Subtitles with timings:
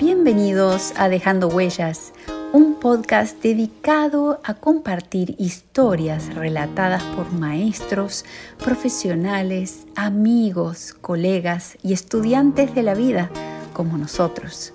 [0.00, 2.14] Bienvenidos a Dejando Huellas,
[2.54, 8.24] un podcast dedicado a compartir historias relatadas por maestros,
[8.64, 13.30] profesionales, amigos, colegas y estudiantes de la vida
[13.74, 14.72] como nosotros.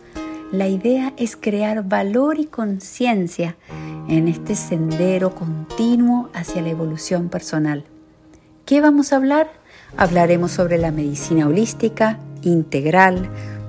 [0.51, 3.57] La idea es crear valor y conciencia
[4.07, 7.84] en este sendero continuo hacia la evolución personal.
[8.66, 9.52] ¿Qué vamos a hablar?
[9.98, 13.28] Hablaremos sobre la medicina holística, integral,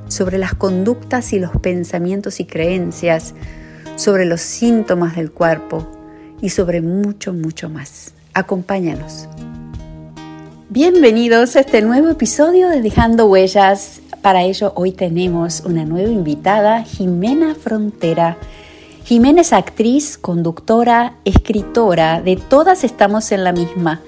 [0.09, 3.35] sobre las conductas y los pensamientos y creencias,
[3.97, 5.87] sobre los síntomas del cuerpo
[6.41, 8.13] y sobre mucho, mucho más.
[8.35, 9.29] Acompáñanos.
[10.69, 14.01] Bienvenidos a este nuevo episodio de Dejando Huellas.
[14.21, 18.37] Para ello hoy tenemos una nueva invitada, Jimena Frontera.
[19.05, 24.01] Jimena es actriz, conductora, escritora, de todas estamos en la misma.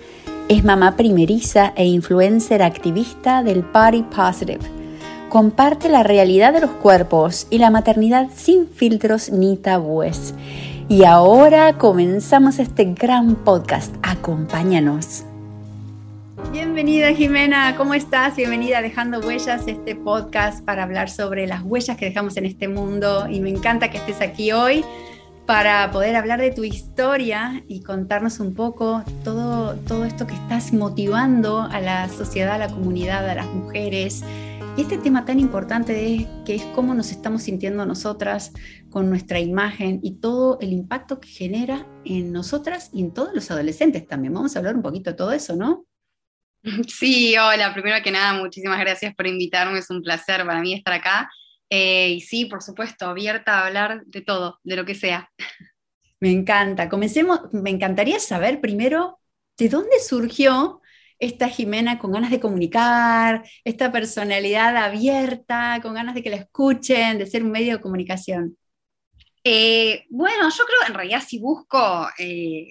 [0.48, 4.77] Es mamá primeriza e influencer activista del Party Positive
[5.28, 10.34] comparte la realidad de los cuerpos y la maternidad sin filtros ni tabúes.
[10.89, 13.94] Y ahora comenzamos este gran podcast.
[14.03, 15.25] Acompáñanos.
[16.50, 18.36] Bienvenida Jimena, ¿cómo estás?
[18.36, 22.69] Bienvenida a Dejando Huellas, este podcast para hablar sobre las huellas que dejamos en este
[22.69, 23.27] mundo.
[23.28, 24.83] Y me encanta que estés aquí hoy
[25.44, 30.72] para poder hablar de tu historia y contarnos un poco todo, todo esto que estás
[30.72, 34.22] motivando a la sociedad, a la comunidad, a las mujeres,
[34.79, 38.53] y este tema tan importante es, que es cómo nos estamos sintiendo nosotras
[38.91, 43.51] con nuestra imagen y todo el impacto que genera en nosotras y en todos los
[43.51, 44.34] adolescentes también.
[44.34, 45.84] Vamos a hablar un poquito de todo eso, ¿no?
[46.87, 50.95] Sí, hola, primero que nada, muchísimas gracias por invitarme, es un placer para mí estar
[50.95, 51.29] acá.
[51.69, 55.29] Eh, y sí, por supuesto, abierta a hablar de todo, de lo que sea.
[56.21, 56.89] Me encanta.
[56.89, 59.19] Comencemos, me encantaría saber primero
[59.56, 60.83] de dónde surgió
[61.19, 67.19] esta Jimena con ganas de comunicar, esta personalidad abierta, con ganas de que la escuchen,
[67.19, 68.56] de ser un medio de comunicación?
[69.44, 72.66] Eh, bueno, yo creo en realidad sí busco eh,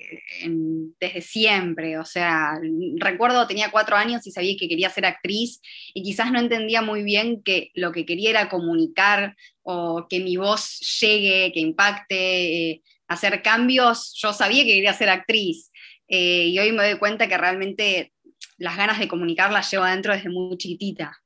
[1.00, 2.60] desde siempre, o sea,
[2.98, 5.60] recuerdo tenía cuatro años y sabía que quería ser actriz
[5.94, 10.38] y quizás no entendía muy bien que lo que quería era comunicar o que mi
[10.38, 15.72] voz llegue, que impacte, eh, hacer cambios, yo sabía que quería ser actriz
[16.10, 18.14] y hoy me doy cuenta que realmente
[18.58, 21.18] las ganas de comunicar las llevo adentro desde muy chiquitita.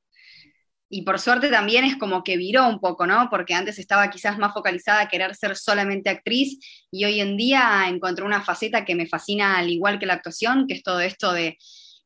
[0.94, 3.28] Y por suerte también es como que viró un poco, ¿no?
[3.30, 6.58] Porque antes estaba quizás más focalizada a querer ser solamente actriz
[6.90, 10.66] y hoy en día encontré una faceta que me fascina al igual que la actuación,
[10.66, 11.56] que es todo esto de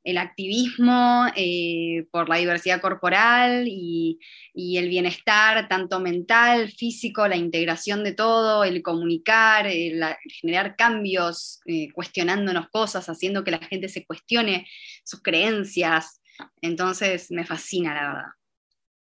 [0.06, 4.20] el activismo eh, por la diversidad corporal y,
[4.54, 10.02] el bienestar, tanto mental, físico, la integración de todo, el comunicar, el,
[10.40, 14.66] generar cambios, eh, cuestionándonos cosas, haciendo que la gente se cuestione
[15.04, 16.22] sus creencias.
[16.62, 18.30] Entonces me fascina, la verdad.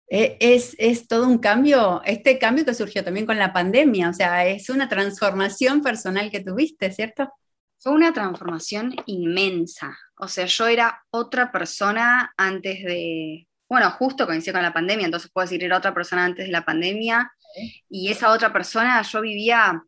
[0.10, 4.14] E, es, es, todo un cambio, este cambio que surgió también con la pandemia, o
[4.14, 7.32] sea, es una transformación personal que tuviste, ¿cierto?
[7.86, 9.96] Fue una transformación inmensa.
[10.18, 15.30] O sea, yo era otra persona antes de, bueno, justo coincidió con la pandemia, entonces
[15.32, 17.32] puedo decir, era otra persona antes de la pandemia.
[17.88, 19.84] Y esa otra persona, yo vivía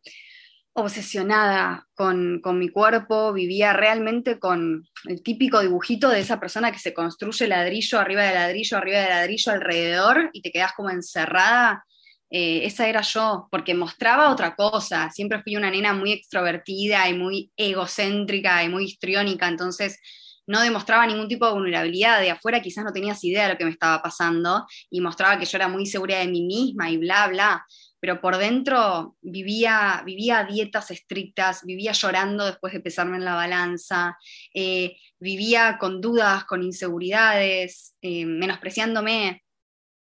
[0.73, 6.77] obsesionada con, con, mi cuerpo, vivía realmente con el típico dibujito de esa persona que
[6.77, 11.83] se construye ladrillo arriba de ladrillo, arriba de ladrillo alrededor y te quedas como encerrada
[12.29, 15.09] eh, esa era yo, porque mostraba otra cosa.
[15.11, 19.99] Siempre fui una nena muy extrovertida y muy egocéntrica y muy histriónica, entonces
[20.47, 22.21] no demostraba ningún tipo de vulnerabilidad.
[22.21, 25.45] De afuera quizás no tenías idea de lo que me estaba pasando y mostraba que
[25.45, 27.65] yo era muy segura de mí misma y bla, bla.
[27.99, 34.17] Pero por dentro vivía, vivía dietas estrictas, vivía llorando después de pesarme en la balanza,
[34.53, 39.43] eh, vivía con dudas, con inseguridades, eh, menospreciándome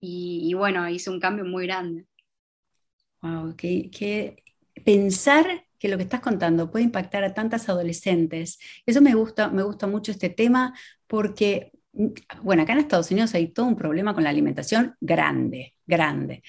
[0.05, 2.07] y, bueno, hice un cambio muy grande.
[3.23, 4.43] Wow, que,
[4.85, 8.59] pensar que lo que estás contando puede impactar a tantas adolescentes.
[8.85, 10.77] Eso me gusta, me gusta mucho este tema
[11.07, 11.71] porque,
[12.43, 16.43] bueno, acá en Estados Unidos hay todo un problema con la alimentación grande, grande.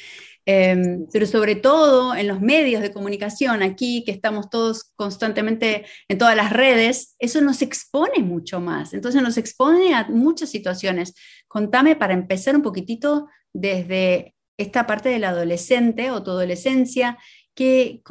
[0.46, 6.18] Em, pero sobre todo en los medios de comunicación aquí, que estamos todos constantemente en
[6.18, 8.94] todas las redes, eso nos expone mucho más.
[8.94, 11.14] Entonces nos expone a muchas situaciones.
[11.48, 17.18] Contame para empezar un poquitito desde esta parte del adolescente o tu adolescencia,
[17.56, 18.02] que,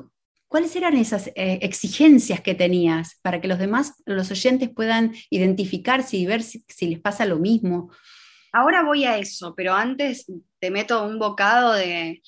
[0.49, 6.17] ¿cuáles eran esas eh, exigencias que tenías para que los demás, los oyentes puedan identificarse
[6.17, 7.91] y ver si, les pasa lo mismo?
[8.53, 10.27] Ahora voy a eso, pero antes
[10.59, 12.21] te meto un bocado de,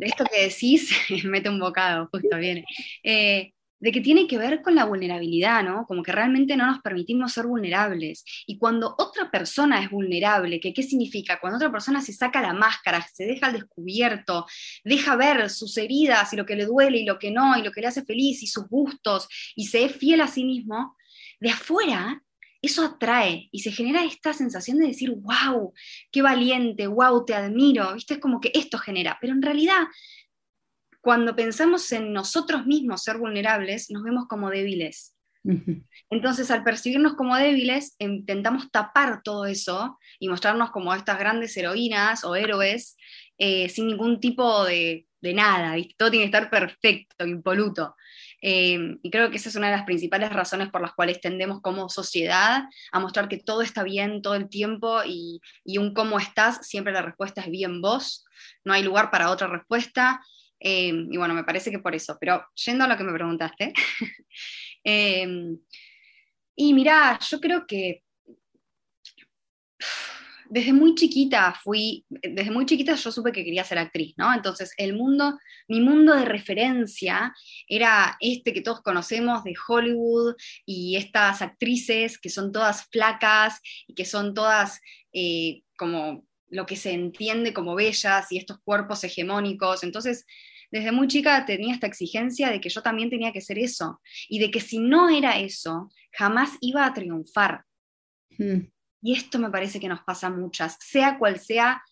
[0.00, 0.90] esto que decís,
[1.24, 2.64] mete un bocado, justo viene.
[3.02, 5.84] Eh, de que tiene que ver con la vulnerabilidad, ¿no?
[5.86, 8.24] Como que realmente no nos permitimos ser vulnerables.
[8.46, 11.38] Y cuando otra persona es vulnerable, ¿qué significa?
[11.40, 14.46] Cuando otra persona se saca la máscara, se deja al descubierto,
[14.84, 17.72] deja ver sus heridas y lo que le duele y lo que no, y lo
[17.72, 20.96] que le hace feliz y sus gustos, y se es fiel a sí mismo,
[21.40, 22.22] de afuera
[22.64, 25.74] eso atrae y se genera esta sensación de decir, wow,
[26.10, 28.14] qué valiente, wow, te admiro, ¿viste?
[28.14, 29.82] Es como que esto genera, pero en realidad
[31.04, 35.14] cuando pensamos en nosotros mismos ser vulnerables, nos vemos como débiles.
[36.08, 42.24] Entonces, al percibirnos como débiles, intentamos tapar todo eso y mostrarnos como estas grandes heroínas
[42.24, 42.96] o héroes
[43.36, 47.94] eh, sin ningún tipo de, nada, todo tiene que estar perfecto, impoluto.
[48.40, 51.60] Eh, y creo que esa es una de las principales razones por las cuales tendemos
[51.60, 52.62] como sociedad
[52.92, 56.94] a mostrar que todo está bien todo el tiempo y, y un cómo estás, siempre
[56.94, 58.24] la respuesta es bien vos,
[58.64, 60.22] no hay lugar para otra respuesta.
[60.58, 63.72] Em, y bueno, me parece que por eso, pero yendo a lo que me preguntaste.
[64.86, 65.58] Em,
[66.56, 68.02] y mira, yo creo que
[70.50, 74.32] desde muy chiquita fui, desde muy chiquita yo supe que quería ser actriz, ¿no?
[74.32, 77.34] Entonces el mundo, mi mundo de referencia
[77.66, 80.34] era este que todos conocemos de Hollywood
[80.66, 84.80] y estas actrices que son todas flacas y que son todas
[85.12, 89.82] eh, como lo que se entiende como bellas y estos cuerpos hegemónicos.
[89.82, 90.24] Entonces,
[90.70, 94.38] desde muy chica tenía esta exigencia de que yo también tenía que ser eso y
[94.38, 97.64] de que si no era eso, jamás iba a triunfar.
[98.38, 98.68] Hmm.
[99.02, 101.82] Y esto me parece que nos pasa a muchas, sea cual sea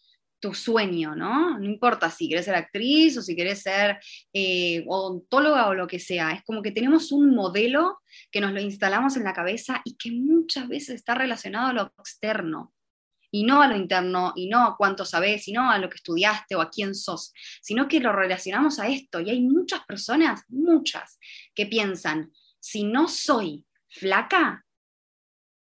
[0.40, 1.58] tu sueño, ¿no?
[1.58, 3.98] No importa si quieres ser actriz o si quieres ser
[4.32, 8.00] eh, odontóloga o lo que sea, es como que tenemos un modelo
[8.30, 11.82] que nos lo instalamos en la cabeza y que muchas veces está relacionado a lo
[11.98, 12.72] externo
[13.32, 15.96] y no a lo interno, y no a cuánto sabes, y no a lo que
[15.96, 17.32] estudiaste o a quién sos,
[17.62, 19.20] sino que lo relacionamos a esto.
[19.20, 21.18] Y hay muchas personas, muchas,
[21.54, 22.30] que piensan,
[22.60, 24.64] si no soy flaca,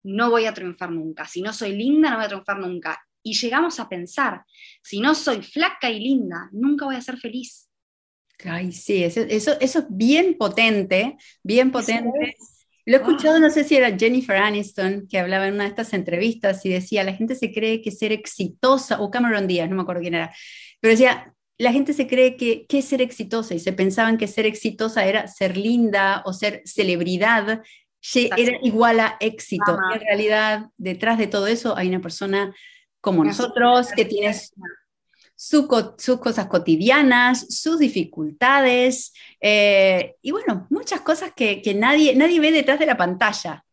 [0.03, 1.27] no voy a triunfar nunca.
[1.27, 2.99] Si no soy linda, no voy a triunfar nunca.
[3.23, 4.45] Y llegamos a pensar,
[4.83, 7.69] si no soy flaca y linda, nunca voy a ser feliz.
[8.45, 12.37] Ay, sí, eso, eso, es bien potente, bien potente.
[12.89, 15.93] Lo he escuchado, no sé si era Jennifer Aniston, que hablaba en una de estas
[15.93, 19.83] entrevistas y decía, la gente se cree que ser exitosa, o Cameron Díaz, no me
[19.83, 20.35] acuerdo quién era,
[20.81, 24.47] pero decía, la gente se cree que, es ser exitosa y se pensaban que ser
[24.47, 27.61] exitosa era ser linda o ser celebridad,
[28.15, 29.79] era igual a éxito.
[29.93, 32.55] en realidad, detrás de todo eso hay una persona
[33.03, 34.35] como nosotros que tiene
[35.39, 35.69] sus
[36.19, 42.87] cosas cotidianas, sus dificultades eh, y bueno, muchas cosas que, nadie, nadie ve detrás de
[42.87, 43.65] la pantalla.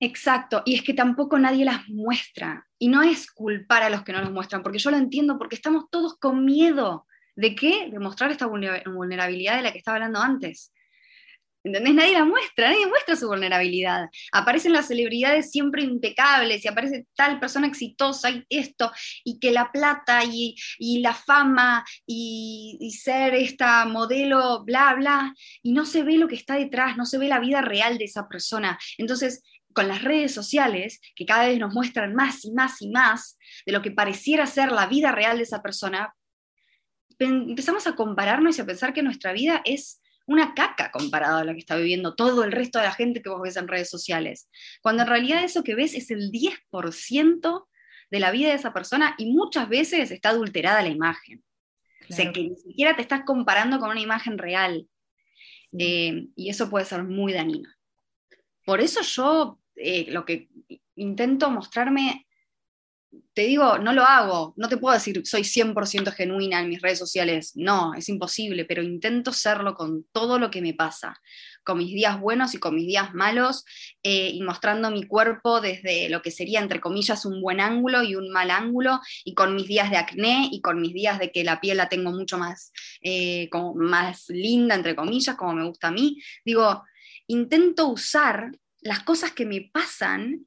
[0.00, 2.66] Exacto, y es que tampoco nadie las muestra.
[2.76, 5.54] Y no es culpar a los que no las muestran, porque yo lo entiendo, porque
[5.54, 7.06] estamos todos con miedo.
[7.36, 7.88] ¿De qué?
[7.88, 10.72] De mostrar esta vulnerabilidad de la que estaba hablando antes.
[11.66, 11.94] ¿Entendés?
[11.94, 14.08] Nadie la muestra, nadie muestra su vulnerabilidad.
[14.30, 18.92] Aparecen las celebridades siempre impecables y aparece tal persona exitosa y esto,
[19.24, 20.54] y que la plata y,
[21.00, 26.36] la fama y, y, ser esta modelo, bla, bla, y no se ve lo que
[26.36, 28.78] está detrás, no se ve la vida real de esa persona.
[28.96, 29.42] Entonces,
[29.72, 33.72] con las redes sociales, que cada vez nos muestran más y más y más de
[33.72, 36.14] lo que pareciera ser la vida real de esa persona,
[37.18, 41.52] empezamos a compararnos y a pensar que nuestra vida es una caca comparado a la
[41.52, 44.48] que está viviendo todo el resto de la gente que vos ves en redes sociales.
[44.82, 47.66] Cuando en realidad eso que ves es el 10%
[48.10, 51.42] de la vida de esa persona y muchas veces está adulterada la imagen.
[52.08, 54.86] O sea, que ni siquiera te estás comparando con una imagen real.
[55.78, 57.68] Eh, y eso puede ser muy dañino.
[58.64, 60.48] Por eso yo eh, lo que
[60.94, 62.25] intento mostrarme
[63.34, 66.98] te digo, no lo hago, no te puedo decir soy 100% genuina en mis redes
[66.98, 71.20] sociales, no, es imposible, pero intento serlo con todo lo que me pasa,
[71.62, 73.64] con mis días buenos y con mis días malos,
[74.02, 78.14] eh, y mostrando mi cuerpo desde lo que sería, entre comillas, un buen ángulo y
[78.14, 81.44] un mal ángulo, y con mis días de acné y con mis días de que
[81.44, 82.72] la piel la tengo mucho más,
[83.02, 86.22] eh, como más linda, entre comillas, como me gusta a mí.
[86.44, 86.84] Digo,
[87.26, 90.46] intento usar las cosas que me pasan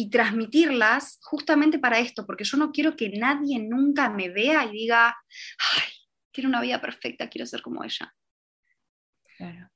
[0.00, 4.70] y transmitirlas justamente para esto, porque yo no quiero que nadie nunca me vea y
[4.70, 5.90] diga, ay,
[6.30, 8.14] quiero una vida perfecta, quiero ser como ella.
[9.36, 9.68] Claro.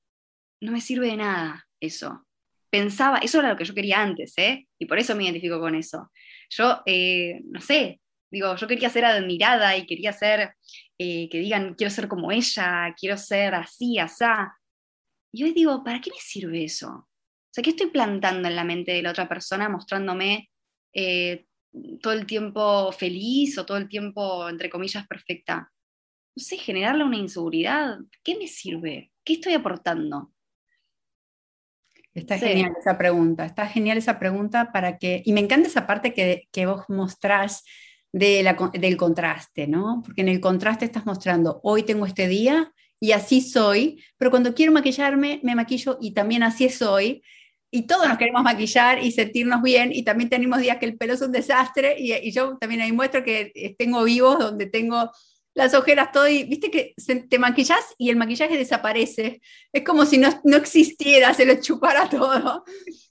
[0.61, 2.25] No me sirve de nada eso.
[2.71, 4.69] Pensaba, eso era lo que yo quería antes, ¿eh?
[4.79, 6.12] Y por eso me identifico con eso.
[6.50, 8.00] Yo, eh, no sé,
[8.31, 10.55] digo, yo quería ser admirada y quería ser,
[10.99, 14.57] eh, que digan, quiero ser como ella, quiero ser así, asá.
[15.33, 17.09] Y hoy digo, ¿para qué me sirve eso?
[17.52, 20.49] O sea, ¿qué estoy plantando en la mente de la otra persona mostrándome
[20.94, 21.44] eh,
[22.00, 25.71] todo el tiempo feliz o todo el tiempo, entre comillas, perfecta?
[26.35, 27.99] No sé, generarle una inseguridad.
[28.23, 29.12] ¿Qué me sirve?
[29.23, 30.32] ¿Qué estoy aportando?
[32.14, 36.14] Está genial esa pregunta, está genial esa pregunta para que, y me encanta esa parte
[36.14, 37.64] que, que vos mostrás
[38.12, 40.00] de la, del contraste, ¿no?
[40.02, 44.54] Porque en el contraste estás mostrando, hoy tengo este día y así soy, pero cuando
[44.54, 47.23] quiero maquillarme, me maquillo y también así soy.
[47.75, 51.14] Y todos nos queremos maquillar y sentirnos bien, y también tenemos días que el pelo
[51.14, 55.11] es un desastre, y, y yo también ahí muestro que tengo vivos donde tengo
[55.55, 56.95] las ojeras, todo, y viste que
[57.29, 59.41] te maquillas y el maquillaje desaparece.
[59.73, 62.64] Es como si no, no existiera, se lo chupara todo.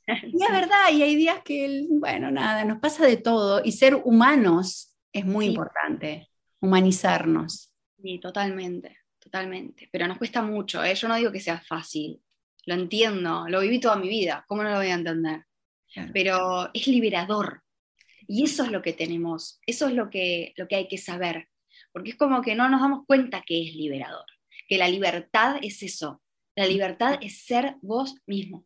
[0.08, 3.96] Y es verdad, y hay días que, bueno, nada, nos pasa de todo, y ser
[3.96, 7.74] humanos es muy importante, humanizarnos.
[8.02, 9.90] Sí, totalmente, totalmente.
[9.92, 10.96] Pero nos cuesta mucho, ¿eh?
[10.96, 12.20] yo no digo que sea fácil,
[12.66, 15.46] lo entiendo, lo viví toda mi vida, ¿cómo no lo voy a entender?
[16.14, 17.64] Pero es liberador.
[18.28, 21.50] Y eso es lo que tenemos, eso es lo que, lo que hay que saber
[21.92, 24.26] porque es como que no nos damos cuenta que es liberador,
[24.68, 26.22] que la libertad es eso,
[26.56, 28.66] la libertad es ser vos mismo.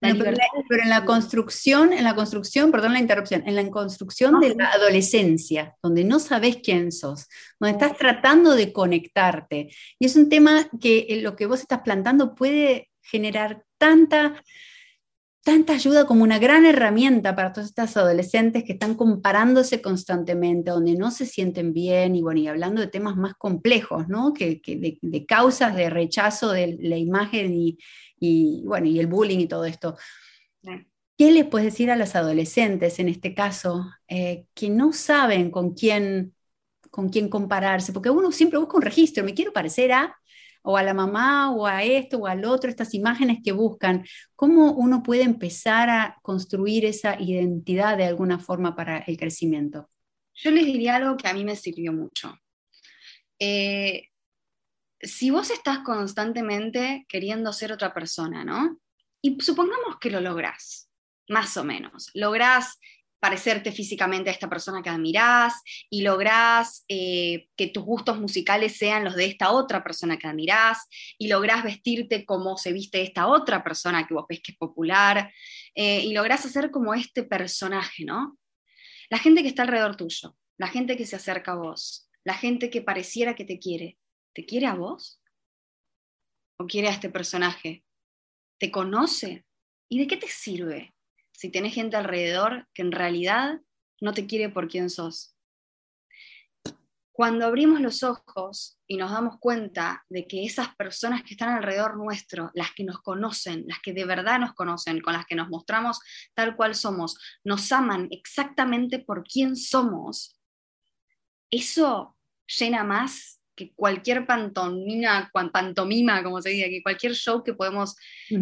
[0.00, 0.26] pero,
[0.82, 5.74] en la construcción, en la construcción, perdón la interrupción, en la construcción de la adolescencia,
[5.82, 7.26] donde no sabes quién sos,
[7.58, 9.68] donde estás tratando de conectarte.
[9.98, 14.42] Y es un tema que eh, lo que vos estás plantando puede generar tanta
[15.46, 20.96] tanta ayuda como una gran herramienta para todas estas adolescentes que están comparándose constantemente, donde
[20.96, 24.34] no se sienten bien y bueno, y hablando de temas más complejos, ¿no?
[24.34, 24.60] Que,
[25.00, 27.54] de, causas de rechazo de la imagen
[28.18, 29.96] y, bueno, y el bullying y todo esto.
[31.16, 35.74] ¿Qué les puedes decir a las adolescentes en este caso eh, que no saben con
[35.74, 36.34] quién,
[36.90, 37.92] con quién compararse?
[37.92, 40.16] Porque uno siempre busca un registro, me quiero parecer a,
[40.68, 44.04] o a la mamá o a esto o al otro, estas imágenes que buscan,
[44.34, 49.88] ¿cómo uno puede empezar a construir esa identidad de alguna forma para el crecimiento?
[50.34, 52.36] Yo les diría algo que a mí me sirvió mucho.
[53.38, 54.08] Eh,
[55.00, 58.80] si vos estás constantemente queriendo ser otra persona, ¿no?
[59.22, 60.90] Y supongamos que lo lográs,
[61.28, 62.78] más o menos, lográs
[63.18, 65.54] parecerte físicamente a esta persona que admirás
[65.90, 70.86] y lográs eh, que tus gustos musicales sean los de esta otra persona que admirás
[71.18, 75.32] y lográs vestirte como se viste esta otra persona que vos ves que es popular
[75.74, 78.38] eh, y lográs hacer como este personaje, ¿no?
[79.08, 82.70] La gente que está alrededor tuyo, la gente que se acerca a vos, la gente
[82.70, 83.98] que pareciera que te quiere,
[84.34, 85.20] ¿te quiere a vos?
[86.58, 87.84] ¿O quiere a este personaje?
[88.58, 89.46] ¿Te conoce?
[89.88, 90.95] ¿Y de qué te sirve?
[91.36, 93.60] Si tienes gente alrededor que en realidad
[94.00, 95.34] no te quiere por quien sos.
[97.12, 101.96] Cuando abrimos los ojos y nos damos cuenta de que esas personas que están alrededor
[101.96, 105.48] nuestro, las que nos conocen, las que de verdad nos conocen, con las que nos
[105.48, 105.98] mostramos
[106.34, 110.38] tal cual somos, nos aman exactamente por quién somos,
[111.50, 112.16] eso
[112.46, 117.96] llena más que cualquier pantomima, pantomima como se diga, que cualquier show que podemos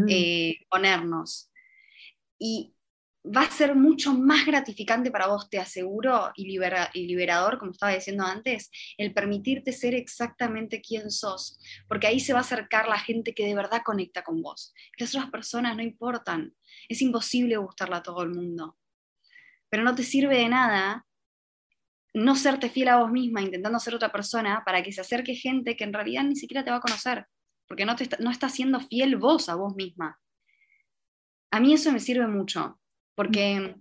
[0.09, 1.53] eh, ponernos.
[2.39, 2.74] Y
[3.25, 8.25] va a ser mucho más gratificante para vos, te aseguro, y, liberador, como estaba diciendo
[8.25, 13.35] antes, el permitirte ser exactamente quien sos, porque ahí se va a acercar la gente
[13.35, 14.75] que de verdad conecta con vos.
[14.99, 16.55] Las otras personas no importan,
[16.89, 18.77] es imposible gustarle a todo el mundo,
[19.71, 21.07] pero no te sirve de nada
[22.15, 25.77] no serte fiel a vos misma intentando ser otra persona para que se acerque gente
[25.77, 27.27] que en realidad ni siquiera te va a conocer,
[27.67, 30.21] porque no, te no estás siendo fiel vos a vos misma.
[31.51, 32.79] A mí eso me sirve mucho,
[33.15, 33.77] porque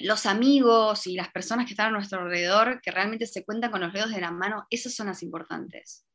[0.00, 3.80] los amigos y las personas que están a nuestro alrededor, que realmente se cuentan con
[3.80, 6.06] los dedos de la mano, esas son las importantes.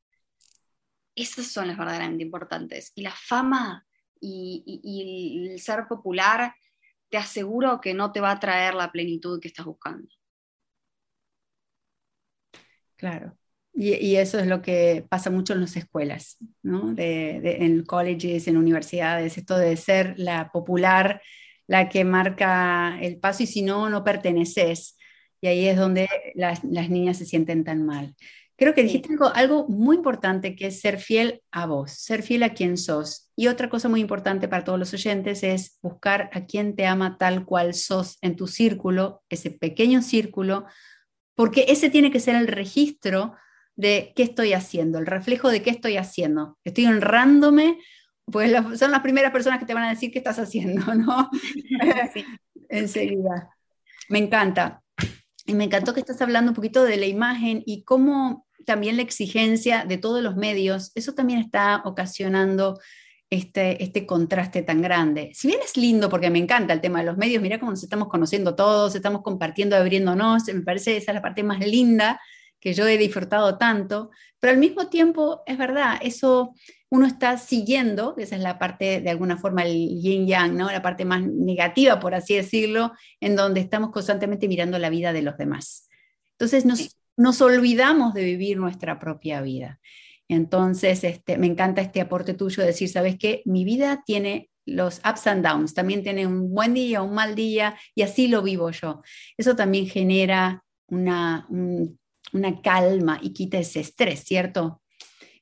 [1.16, 2.92] Esas son las verdaderamente importantes.
[2.96, 3.86] Y la fama
[4.20, 6.54] y, el ser popular,
[7.10, 10.08] te aseguro que no te va a traer la plenitud que estás buscando.
[12.96, 13.38] Claro.
[13.72, 16.94] Y, eso es lo que pasa mucho en las escuelas, ¿no?
[16.98, 21.22] en colleges, en universidades, esto de ser la popular
[21.68, 24.98] la que marca el paso y si no, no perteneces.
[25.42, 28.16] Y ahí es donde las, niñas se sienten tan mal.
[28.58, 32.44] Creo que dijiste algo, algo, muy importante que es ser fiel a vos, ser fiel
[32.44, 33.30] a quien sos.
[33.36, 37.18] Y otra cosa muy importante para todos los oyentes es buscar a quien te ama
[37.18, 40.66] tal cual sos en tu círculo, ese pequeño círculo,
[41.36, 43.36] porque ese tiene que ser el registro
[43.76, 46.58] de qué estoy haciendo, el reflejo de qué estoy haciendo.
[46.64, 47.78] Estoy honrándome
[48.26, 51.30] pues son las primeras personas que te van a decir qué estás haciendo, ¿no?
[52.70, 53.56] Enseguida.
[54.10, 54.82] Me encanta.
[55.46, 59.04] Y me encantó que estás hablando un poquito de la imagen y cómo también la
[59.04, 62.80] exigencia de todos los medios, eso también está ocasionando
[63.30, 65.32] este, este contraste tan grande.
[65.34, 67.84] Si bien es lindo, porque me encanta el tema de los medios, mira cómo nos
[67.84, 72.20] estamos conociendo todos, estamos compartiendo, abriéndonos, me parece esa es la parte más linda
[72.60, 76.56] que yo he disfrutado tanto, pero al mismo tiempo es verdad, eso
[76.96, 80.72] uno está siguiendo, esa es la parte de alguna forma el yin yang, ¿no?
[80.72, 85.22] La parte más negativa, por así decirlo, en donde estamos constantemente mirando la vida de
[85.22, 85.90] los demás.
[86.32, 89.80] Entonces nos, nos olvidamos de vivir nuestra propia vida.
[90.28, 93.42] Entonces, este, me encanta este aporte tuyo de decir, ¿sabes qué?
[93.46, 97.78] Mi vida tiene los ups and downs, también tiene un buen día, un mal día,
[97.94, 99.04] y así lo vivo yo.
[99.38, 104.82] Eso también genera una, una calma y quita ese estrés, ¿cierto?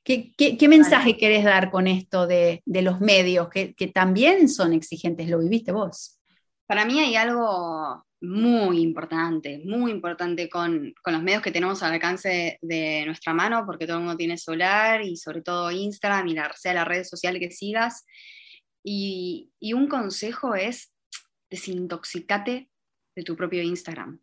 [0.04, 4.74] ¿Qué, qué, mensaje querés dar con esto de, de los medios, que, que, también son
[4.74, 5.28] exigentes?
[5.28, 6.20] ¿Lo viviste vos?
[6.66, 11.94] Para mí hay algo muy importante, muy importante con, con, los medios que tenemos al
[11.94, 16.34] alcance de nuestra mano, porque todo el mundo tiene solar y sobre todo Instagram y
[16.34, 18.04] la, sea la red social que sigas,
[18.84, 20.92] y, un consejo es
[21.50, 22.68] desintoxicate
[23.16, 24.20] de tu propio Instagram.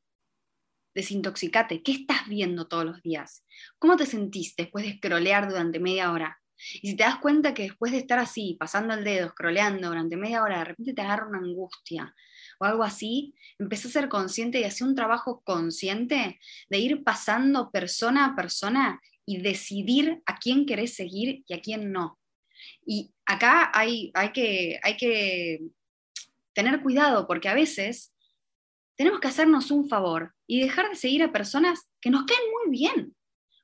[0.93, 1.83] Desintoxicate.
[1.83, 3.45] ¿Qué estás viendo todos los días?
[3.79, 6.41] ¿Cómo te sentís después de scrollear durante media hora?
[6.81, 10.17] Y si te das cuenta que después de estar así, pasando el dedo, scrolleando durante
[10.17, 12.13] media hora, de repente te agarra una angustia
[12.60, 17.71] o algo así, empecé a ser consciente y hacer un trabajo consciente de ir pasando
[17.71, 22.19] persona a persona y decidir a quién querés seguir y a quién no.
[22.86, 25.62] Y acá hay, hay, que, hay que
[26.53, 28.11] tener cuidado porque a veces
[29.01, 32.77] tenemos que hacernos un favor y dejar de seguir a personas que nos caen muy
[32.77, 33.15] bien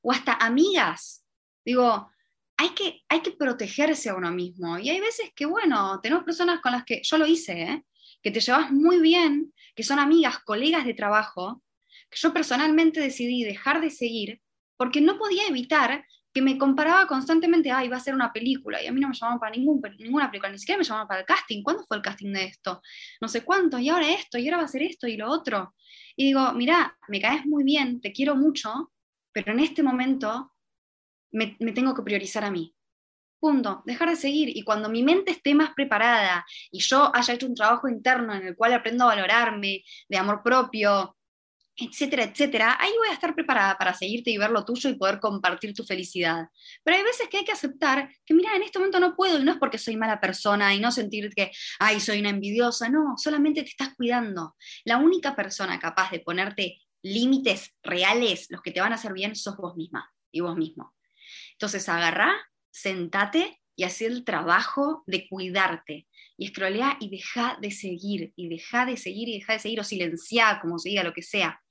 [0.01, 1.24] o hasta amigas.
[1.63, 2.10] Digo,
[2.58, 4.79] hay que, hay que protegerse a uno mismo.
[4.79, 7.86] Y hay veces que, bueno, tenemos personas con las que yo lo hice, ¿eh?
[8.24, 11.62] que te llevas muy bien, que son amigas, colegas de trabajo,
[12.10, 14.41] que yo personalmente decidí dejar de seguir
[14.75, 16.03] porque no podía evitar
[16.38, 19.15] que me comparaba constantemente, ah, iba a ser una película, y a mí no me
[19.15, 21.63] llamaban para ningún, ninguna película, ni siquiera me llamaban para el casting.
[21.63, 22.79] ¿Cuándo fue el casting de esto?
[23.20, 25.74] No sé cuánto, y ahora esto, y ahora va a ser esto y lo otro.
[26.15, 28.91] Y digo, mira, me caes muy bien, te quiero mucho,
[29.32, 30.53] pero en este momento
[31.32, 32.72] me, me tengo que priorizar a mí.
[33.39, 34.56] Punto, dejar de seguir.
[34.56, 38.46] Y cuando mi mente esté más preparada y yo haya hecho un trabajo interno en
[38.46, 41.16] el cual aprendo a valorarme, de amor propio,
[41.77, 45.19] etcétera, etcétera, ahí voy a estar preparada para seguirte y ver lo tuyo y poder
[45.19, 46.48] compartir tu felicidad.
[46.84, 49.43] Pero hay veces que hay que aceptar que, mira, en este momento no puedo y
[49.43, 53.13] no es porque soy mala persona y no sentir que, ay, soy una envidiosa, no,
[53.17, 54.56] solamente te estás cuidando.
[54.86, 59.36] La única persona capaz de ponerte límites reales, los que te van a hacer bien,
[59.36, 60.95] sos vos misma y vos mismo.
[61.54, 62.34] Entonces, agarrá,
[62.71, 66.08] sentate y haz el trabajo de cuidarte.
[66.38, 69.84] Y escrolea y deja de seguir, y deja de seguir, y deja de seguir, o
[69.84, 71.62] silenciar, como se diga, lo que sea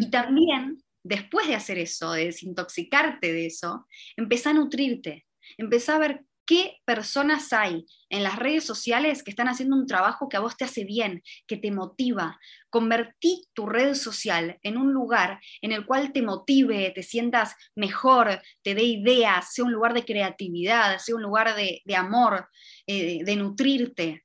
[0.00, 5.26] y también, después de hacer eso, de desintoxicarte de eso, empezá a nutrirte,
[5.58, 10.28] empezá a ver qué personas hay en las redes sociales que están haciendo un trabajo
[10.28, 12.40] que a vos te hace bien, que te motiva.
[12.70, 18.42] Convertí tu red social en un lugar en el cual te motive, te sientas mejor,
[18.64, 22.48] te dé ideas, sea un lugar de creatividad, sea un lugar de, amor,
[22.84, 24.24] eh, de nutrirte.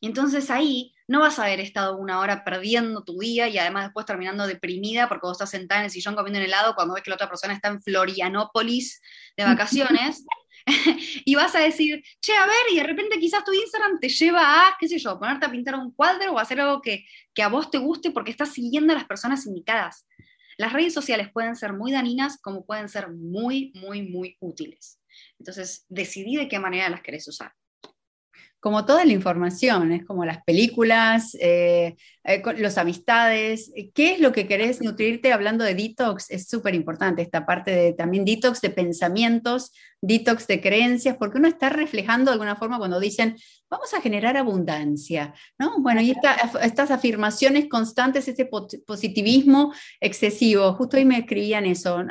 [0.00, 3.86] Y entonces ahí no vas a haber estado una hora perdiendo tu día y además
[3.86, 7.02] después terminando deprimida porque vos estás sentada en el sillón comiendo un helado cuando ves
[7.02, 9.02] que la otra persona está en Florianópolis
[9.36, 10.24] de vacaciones.
[11.24, 14.68] y vas a decir, che, a ver, y de repente quizás tu Instagram te lleva
[14.68, 17.48] a, qué sé yo, ponerte a pintar un cuadro o hacer algo que, que a
[17.48, 20.06] vos te guste porque estás siguiendo a las personas indicadas.
[20.58, 25.00] Las redes sociales pueden ser muy dañinas como pueden ser muy, muy, muy útiles.
[25.40, 27.52] Entonces, decidí de qué manera las querés usar
[28.60, 34.32] como toda la información, es como las películas, eh, eh, los amistades, ¿qué es lo
[34.32, 36.30] que querés nutrirte hablando de detox?
[36.30, 41.48] Es súper importante esta parte de también detox de pensamientos, detox de creencias, porque uno
[41.48, 43.36] está reflejando de alguna forma cuando dicen,
[43.68, 45.80] vamos a generar abundancia, ¿no?
[45.80, 46.14] Bueno, y
[46.62, 48.48] estas afirmaciones constantes, este
[48.86, 52.02] positivismo excesivo, justo hoy me escribían eso,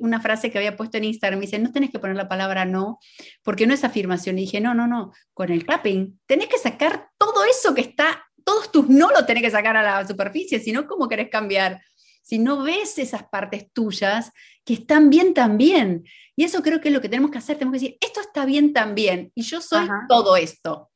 [0.00, 2.64] una frase que había puesto en Instagram, me dicen, no tenés que poner la palabra
[2.64, 2.98] no,
[3.42, 7.08] porque no es afirmación, y dije, no, no, no, con el tapping tenés que sacar
[7.18, 10.86] todo eso que está, todos tus no lo tenés que sacar a la superficie, sino
[10.86, 11.80] cómo querés cambiar
[12.24, 14.32] si no ves esas partes tuyas
[14.64, 16.04] que están bien también.
[16.34, 18.46] Y eso creo que es lo que tenemos que hacer, tenemos que decir, esto está
[18.46, 20.90] bien también, y yo soy todo esto.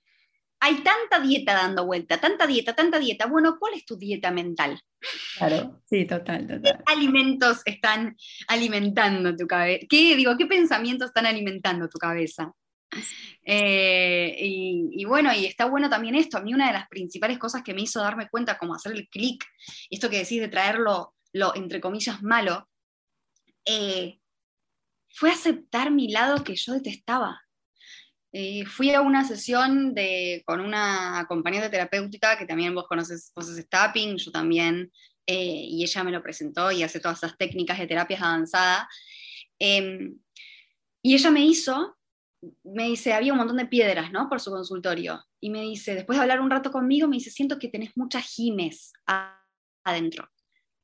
[0.61, 3.27] Hay tanta dieta dando vuelta, tanta dieta, tanta dieta.
[3.27, 4.81] Bueno, ¿cuál es tu dieta mental?
[5.37, 6.83] Claro, sí, total, total.
[6.85, 8.17] ¿Qué alimentos están
[8.49, 9.87] alimentando tu cabeza?
[9.89, 12.53] ¿Qué, digo, qué pensamientos están alimentando tu cabeza?
[13.45, 16.39] Eh, y, bueno, y está bueno también esto.
[16.39, 19.09] A mí una de las principales cosas que me hizo darme cuenta, como hacer el
[19.09, 19.45] clic,
[19.91, 22.69] esto que decís de traerlo lo, entre comillas, malo,
[23.65, 24.21] eh,
[25.11, 27.41] fue aceptar mi lado que yo detestaba.
[28.33, 33.49] Eh, fui a una sesión de, con una compañera terapéutica que también vos conoces, vos
[33.49, 34.93] es Tapping, yo también,
[35.27, 38.87] eh, y ella me lo presentó y hace todas esas técnicas de terapias avanzadas.
[39.59, 40.19] Em,
[41.03, 41.99] y ella me hizo
[42.65, 44.29] me dice, había un montón de piedras, ¿no?
[44.29, 45.25] Por su consultorio.
[45.41, 48.25] Y me dice, después de hablar un rato conmigo, me dice, siento que tenés muchas
[48.25, 48.93] jimes
[49.85, 50.29] adentro.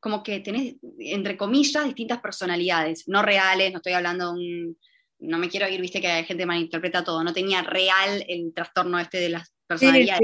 [0.05, 4.79] Como que tenés, entre comillas, distintas personalidades, no reales, no estoy hablando de un...
[5.21, 8.53] No me quiero ir, viste que hay gente que malinterpreta todo, no tenía real el
[8.53, 10.21] trastorno este de las personalidades.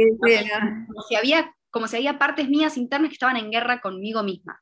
[0.87, 4.61] como, si había, como si había partes mías internas que estaban en guerra conmigo misma.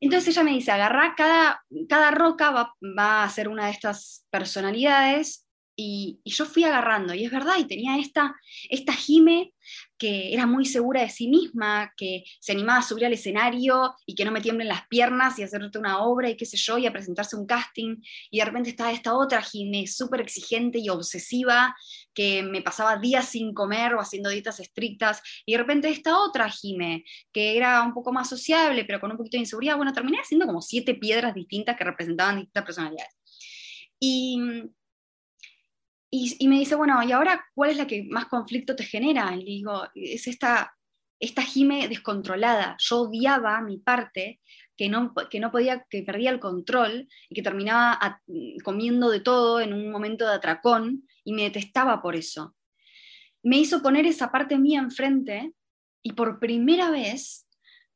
[0.00, 4.26] Entonces ella me dice, agarrá cada, cada roca va, va, a ser una de estas
[4.30, 8.34] personalidades y, yo fui agarrando, y es verdad, y tenía esta,
[8.68, 9.52] esta Jime
[9.98, 14.14] que era muy segura de sí misma, que se animaba a subir al escenario y
[14.14, 16.86] que no me tiemblen las piernas y hacerte una obra y qué sé yo, y
[16.86, 17.96] a presentarse un casting,
[18.30, 21.76] y de repente estaba esta otra Jime súper exigente y obsesiva,
[22.14, 26.48] que me pasaba días sin comer o haciendo dietas estrictas, y de repente esta otra
[26.48, 30.18] Jime, que era un poco más sociable, pero con un poquito de inseguridad, bueno, terminé
[30.18, 33.14] haciendo como siete piedras distintas que representaban distintas personalidades.
[34.00, 34.40] Y
[36.10, 39.34] y, me dice, bueno, ¿y ahora cuál es la que más conflicto te genera?
[39.34, 40.74] Y le digo, es esta,
[41.20, 42.76] esta Jime descontrolada.
[42.78, 44.40] Yo odiaba mi parte,
[44.76, 48.22] que no, que no podía, que perdía el control y que terminaba
[48.64, 52.54] comiendo de todo en un momento de atracón y me detestaba por eso.
[53.42, 55.52] Me hizo poner esa parte mía enfrente
[56.02, 57.46] y por primera vez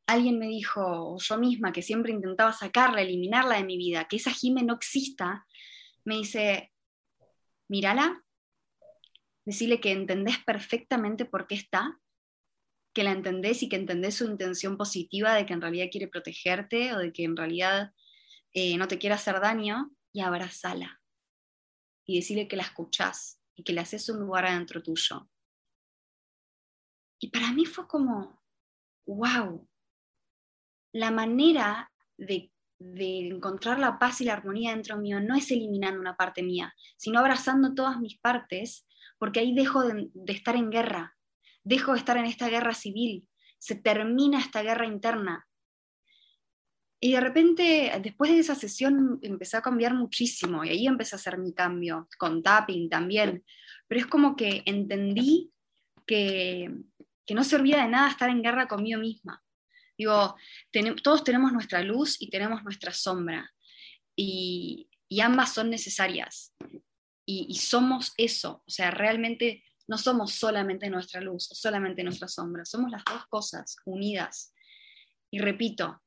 [0.06, 4.16] alguien me dijo, o yo misma, que siempre intentaba sacarla, eliminarla de mi vida, que
[4.16, 5.46] esa Jime no exista,
[6.04, 6.71] me dice,
[7.72, 8.22] mírala,
[9.46, 11.98] decirle que entendés perfectamente por qué está,
[12.94, 16.92] que la entendés y que entendés su intención positiva de que en realidad quiere protegerte
[16.92, 17.94] o de que en realidad
[18.52, 21.00] eh, no te quiere hacer daño, y abrazala.
[22.06, 25.30] Y decirle que la escuchás y que le haces un lugar adentro tuyo.
[27.18, 28.42] Y para mí fue como,
[29.06, 29.66] wow,
[30.92, 36.00] la manera de de encontrar la paz y la armonía dentro mío no es eliminando
[36.00, 38.86] una parte mía, sino abrazando todas mis partes,
[39.18, 41.16] porque ahí dejo de, estar en guerra,
[41.64, 45.46] dejo de estar en esta guerra civil, se termina esta guerra interna.
[47.00, 51.18] Y de repente, después de esa sesión, empecé a cambiar muchísimo y ahí empecé a
[51.18, 53.44] hacer mi cambio, con tapping también.
[53.88, 55.52] Pero es como que entendí
[56.06, 56.72] que,
[57.26, 59.42] que no servía de nada estar en guerra conmigo misma
[60.02, 60.34] Digo,
[61.00, 63.48] todos tenemos nuestra luz y tenemos nuestra sombra,
[64.16, 64.88] y,
[65.22, 66.52] ambas son necesarias,
[67.24, 72.90] y, somos eso, o sea, realmente no somos solamente nuestra luz solamente nuestra sombra, somos
[72.90, 74.52] las dos cosas unidas.
[75.30, 76.02] Y repito,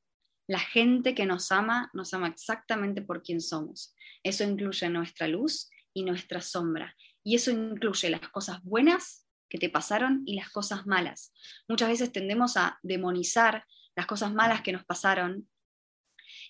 [0.46, 3.94] la gente que nos ama nos ama exactamente por quien somos.
[4.22, 6.94] Eso incluye nuestra luz y nuestra sombra.
[7.24, 11.32] Y eso incluye las cosas buenas que te pasaron y las cosas malas.
[11.68, 13.64] Muchas veces tendemos a demonizar
[13.96, 15.48] las cosas malas que nos pasaron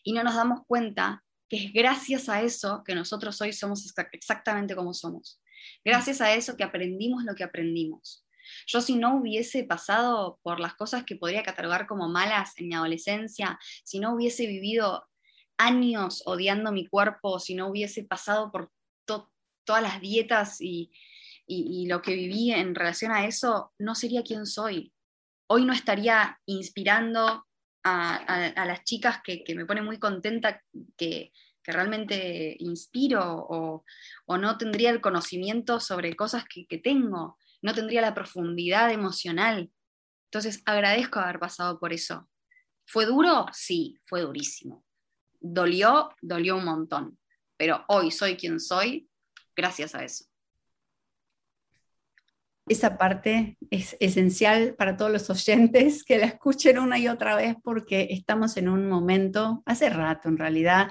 [0.02, 4.74] y no nos damos cuenta que es gracias a eso que nosotros hoy somos exactamente
[4.74, 5.40] como somos.
[5.84, 8.26] Gracias a eso que aprendimos lo que aprendimos.
[8.66, 12.74] Yo si no hubiese pasado por las cosas que podría catalogar como malas en mi
[12.74, 15.08] adolescencia, si no hubiese vivido
[15.56, 18.72] años odiando mi cuerpo, si no hubiese pasado por
[19.04, 20.90] todas las dietas y,
[21.88, 24.92] lo que viví en relación a eso, no sería quien soy
[25.48, 27.46] hoy no estaría inspirando
[27.84, 30.62] a, las chicas que, me pone muy contenta
[30.96, 31.32] que,
[31.68, 33.84] realmente inspiro o,
[34.38, 39.70] no tendría el conocimiento sobre cosas que, que tengo, no tendría la profundidad emocional.
[40.30, 42.28] Entonces agradezco haber pasado por eso.
[42.86, 43.46] ¿Fue duro?
[43.52, 44.84] Sí, fue durísimo.
[45.40, 46.14] ¿Dolió?
[46.20, 47.18] Dolió un montón.
[47.56, 49.08] Pero hoy soy quien soy
[49.56, 50.26] gracias a eso
[52.68, 57.56] esa parte es esencial para todos los oyentes que la escuchen una y otra vez
[57.62, 60.88] porque estamos en un momento, hace rato en realidad,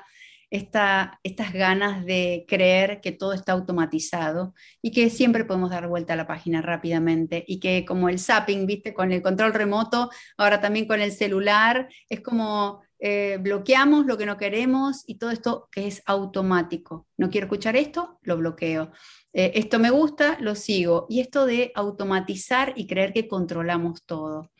[0.49, 6.13] esta, estas ganas de creer que todo está automatizado y que siempre podemos dar vuelta
[6.13, 10.61] a la página rápidamente y que como el zapping, viste, con el control remoto, ahora
[10.61, 15.67] también con el celular, es como eh, bloqueamos lo que no queremos y todo esto
[15.71, 17.07] que es automático.
[17.17, 18.91] No quiero escuchar esto, lo bloqueo.
[19.33, 21.05] Eh, esto me gusta, lo sigo.
[21.09, 24.51] Y esto de automatizar y creer que controlamos todo.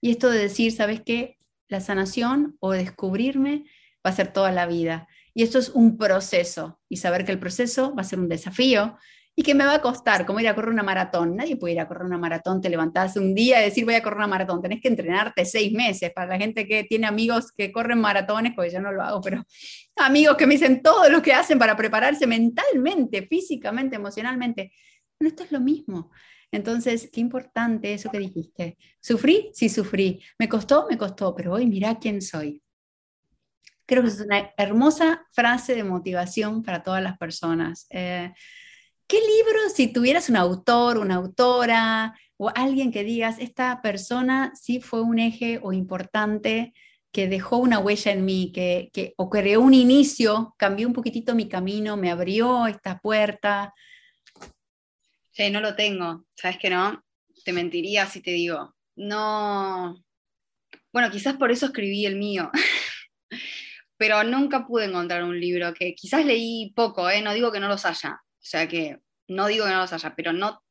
[0.00, 1.38] Y esto de decir, ¿sabes qué?
[1.68, 3.64] La sanación o descubrirme
[4.04, 5.06] va a ser toda la vida.
[5.34, 6.80] Y esto es un proceso.
[6.88, 8.96] Y saber que el proceso va a ser un desafío
[9.34, 11.36] y que me va a costar, como ir a correr una maratón.
[11.36, 14.02] Nadie puede ir a correr una maratón, te levantás un día y decir voy a
[14.02, 14.60] correr una maratón.
[14.60, 16.12] Tenés que entrenarte seis meses.
[16.12, 19.42] Para la gente que tiene amigos que corren maratones, pues yo no lo hago, pero
[19.96, 24.72] amigos que me dicen todo lo que hacen para prepararse mentalmente, físicamente, emocionalmente.
[25.18, 26.10] Esto es lo mismo.
[26.50, 28.76] Entonces, qué importante eso que dijiste.
[29.00, 29.50] ¿Sufrí?
[29.54, 30.20] Sí, sufrí.
[30.38, 30.86] ¿Me costó?
[30.90, 32.62] Me costó, pero hoy mira quién soy.
[33.86, 37.86] Creo que es una hermosa frase de motivación para todas las personas.
[37.88, 38.32] Eh,
[39.06, 44.80] ¿Qué libro, si tuvieras un autor, una autora o alguien que digas, esta persona sí
[44.80, 46.72] fue un eje o importante
[47.12, 51.34] que dejó una huella en mí, que, que, o creó un inicio, cambió un poquitito
[51.34, 53.74] mi camino, me abrió esta puerta?
[55.50, 57.02] No lo tengo, ¿sabes que no?
[57.44, 58.74] Te mentiría si te digo.
[58.94, 59.96] No.
[60.92, 62.50] Bueno, quizás por eso escribí el mío.
[63.96, 67.22] Pero nunca pude encontrar un libro que quizás leí poco, ¿eh?
[67.22, 68.20] no digo que no los haya.
[68.42, 70.62] O sea que no digo que no los haya, pero no,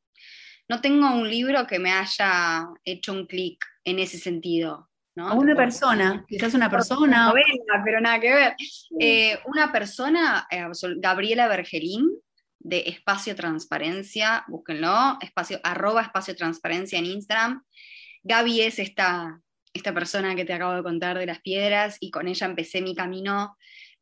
[0.68, 4.90] no tengo un libro que me haya hecho un clic en ese sentido.
[5.16, 5.36] ¿no?
[5.36, 7.34] una persona, quizás una persona.
[7.84, 8.56] pero nada que ver.
[9.00, 10.66] Eh, una persona, eh,
[10.98, 12.10] Gabriela Bergelín,
[12.60, 17.64] de Espacio Transparencia, búsquenlo, espacio, arroba Espacio Transparencia en Instagram.
[18.24, 19.42] Gaby es esta,
[19.74, 22.96] esta persona que te acabo de contar de las piedras y con ella empecé mi
[22.96, 23.58] camino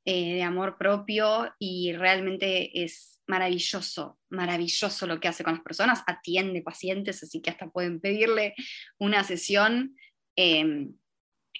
[0.05, 6.03] eh, de amor propio y realmente es maravilloso, maravilloso lo que hace con las personas,
[6.07, 8.55] atiende pacientes, así que hasta pueden pedirle
[8.97, 9.95] una sesión.
[10.35, 10.95] Em,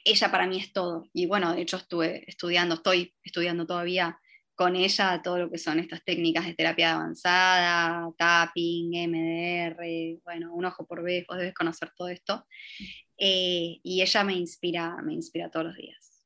[0.04, 1.08] ella para mí es todo.
[1.14, 4.20] Y bueno, de hecho estuve estudiando, estoy estudiando todavía
[4.56, 10.66] con ella todo lo que son estas técnicas de terapia avanzada, tapping, MDR, bueno, un
[10.66, 12.46] ojo por vez, vos debes conocer todo esto.
[13.18, 16.26] Eh, y ella me inspira, me inspira todos los días.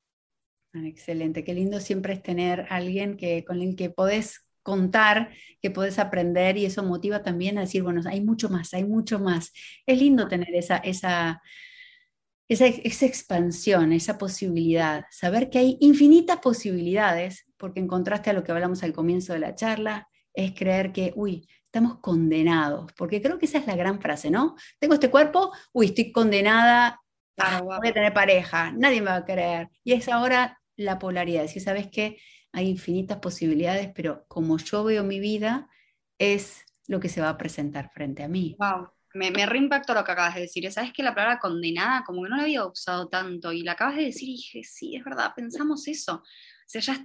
[0.73, 5.30] Ah, excelente, qué lindo siempre es tener alguien que, con el que podés contar,
[5.62, 9.19] que podés aprender y eso motiva también a decir, bueno, hay mucho más, hay mucho
[9.19, 9.54] más.
[9.86, 11.41] Es lindo tener esa, esa,
[12.47, 18.43] esa, esa expansión, esa posibilidad, saber que hay infinitas posibilidades porque en contraste a lo
[18.43, 23.39] que hablamos al comienzo de la charla, es creer que, uy, estamos condenados, porque creo
[23.39, 24.56] que esa es la gran frase, ¿no?
[24.80, 27.02] Tengo este cuerpo, uy, estoy condenada,
[27.38, 29.69] ah, voy a tener pareja, nadie me va a querer.
[29.84, 32.17] Y es ahora la polaridad, si sabes que
[32.53, 35.67] hay infinitas posibilidades, pero como yo veo mi vida,
[36.17, 38.55] es lo que se va a presentar frente a mí.
[38.59, 38.89] Wow.
[39.15, 40.71] Me, me reimpactó lo que acabas de decir.
[40.71, 43.97] Sabes que la palabra condenada, como que no la había usado tanto, y la acabas
[43.97, 46.23] de decir y dije, sí, es verdad, pensamos eso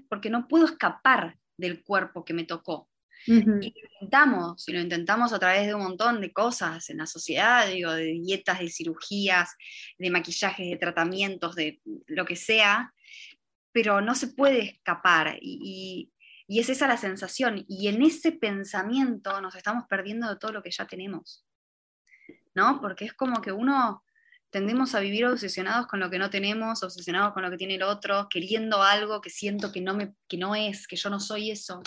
[0.09, 2.89] porque no puedo escapar del cuerpo que me tocó.
[3.27, 7.07] Y lo intentamos, y lo intentamos a través de un montón de cosas en la
[7.07, 9.51] sociedad, digo, de dietas, de cirugías,
[9.99, 12.95] de maquillajes, de tratamientos, de lo que sea,
[13.73, 15.39] pero no se puede escapar.
[15.41, 16.13] Y,
[16.47, 17.65] y es esa la sensación.
[17.69, 21.47] Y en ese pensamiento nos estamos perdiendo de todo lo que ya tenemos.
[22.55, 22.81] ¿No?
[22.81, 24.03] Porque es como que uno
[24.51, 27.83] tendemos a vivir obsesionados con lo que no tenemos, obsesionados con lo que tiene el
[27.83, 31.51] otro, queriendo algo que siento que no, me, que no es, que yo no soy
[31.51, 31.83] eso.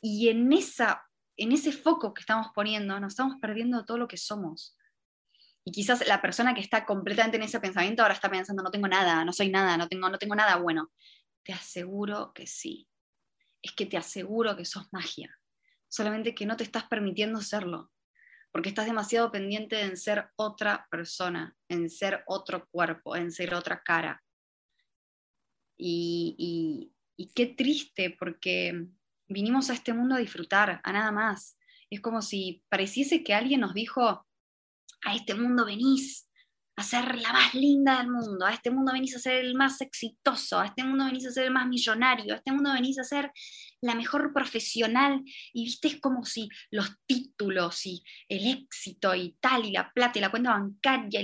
[0.00, 1.02] Y en, esa,
[1.36, 4.76] en ese foco que estamos poniendo, nos estamos perdiendo todo lo que somos.
[5.64, 8.88] Y quizás la persona que está completamente en ese pensamiento ahora está pensando, no tengo
[8.88, 10.92] nada, no soy nada, no tengo, no tengo nada bueno.
[11.42, 12.88] Te aseguro que sí.
[13.62, 15.38] Es que te aseguro que sos magia.
[15.88, 17.90] Solamente que no te estás permitiendo serlo
[18.54, 23.82] porque estás demasiado pendiente en ser otra persona, en ser otro cuerpo, en ser otra
[23.82, 24.22] cara.
[25.76, 26.92] Y,
[27.34, 28.86] qué triste, porque
[29.26, 31.58] vinimos a este mundo a disfrutar, a nada más.
[31.90, 34.24] Es como si pareciese que alguien nos dijo,
[35.04, 36.28] a este mundo venís
[36.76, 39.80] a ser la más linda del mundo, a este mundo venís a ser el más
[39.80, 43.04] exitoso, a este mundo venís a ser el más millonario, a este mundo venís a
[43.04, 43.30] ser
[43.80, 49.66] la mejor profesional y viste, es como si los títulos y el éxito y tal,
[49.66, 51.22] y la plata y la cuenta bancaria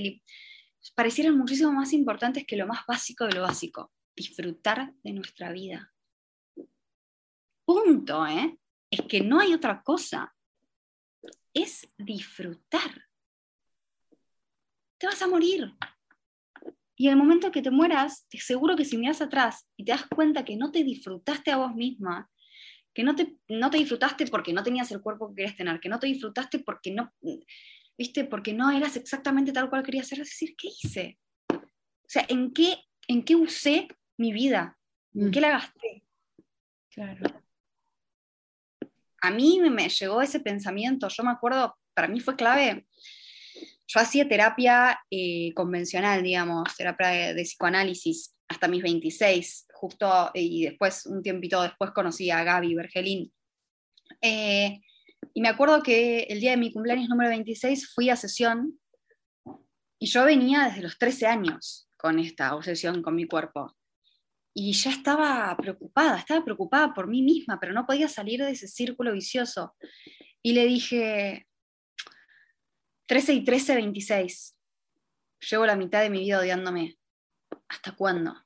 [0.95, 5.93] parecieran muchísimo más importantes que lo más básico de lo básico, disfrutar de nuestra vida.
[7.65, 8.57] Punto, ¿eh?
[8.91, 10.35] Es que no hay otra cosa.
[11.55, 13.10] Es disfrutar.
[15.01, 15.75] Te vas a morir.
[16.95, 19.93] Y en el momento que te mueras, te seguro que si miras atrás y te
[19.93, 22.31] das cuenta que no te disfrutaste a vos misma,
[22.93, 25.89] que no te, no te disfrutaste porque no tenías el cuerpo que querías tener, que
[25.89, 27.15] no te disfrutaste porque no,
[27.97, 31.19] viste, porque no eras exactamente tal cual querías ser, es decir, ¿qué hice?
[31.49, 32.77] O sea, ¿en qué,
[33.09, 34.79] en qué usé mi vida?
[35.15, 35.31] ¿En mm.
[35.31, 36.05] qué la gasté?
[36.91, 37.43] Claro.
[39.23, 42.87] A mí me llegó ese pensamiento, yo me acuerdo, para mí fue clave,
[43.93, 51.07] yo hacía terapia eh, convencional, digamos, terapia de psicoanálisis hasta mis 26, justo, y después,
[51.07, 53.33] un tiempito después, conocí a Gaby Bergelín.
[54.23, 54.81] Eh,
[55.35, 58.79] y me acuerdo que el día de mi cumpleaños número 26 fui a sesión
[59.99, 63.77] y yo venía desde los 13 años con esta obsesión con mi cuerpo.
[64.55, 68.69] Y ya estaba preocupada, estaba preocupada por mí misma, pero no podía salir de ese
[68.69, 69.75] círculo vicioso.
[70.43, 71.49] Y le dije,
[73.11, 74.57] 13 y 13, 26.
[75.51, 76.97] Llevo la mitad de mi vida odiándome.
[77.67, 78.37] ¿Hasta cuándo?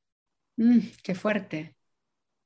[0.56, 1.76] Mm, qué fuerte.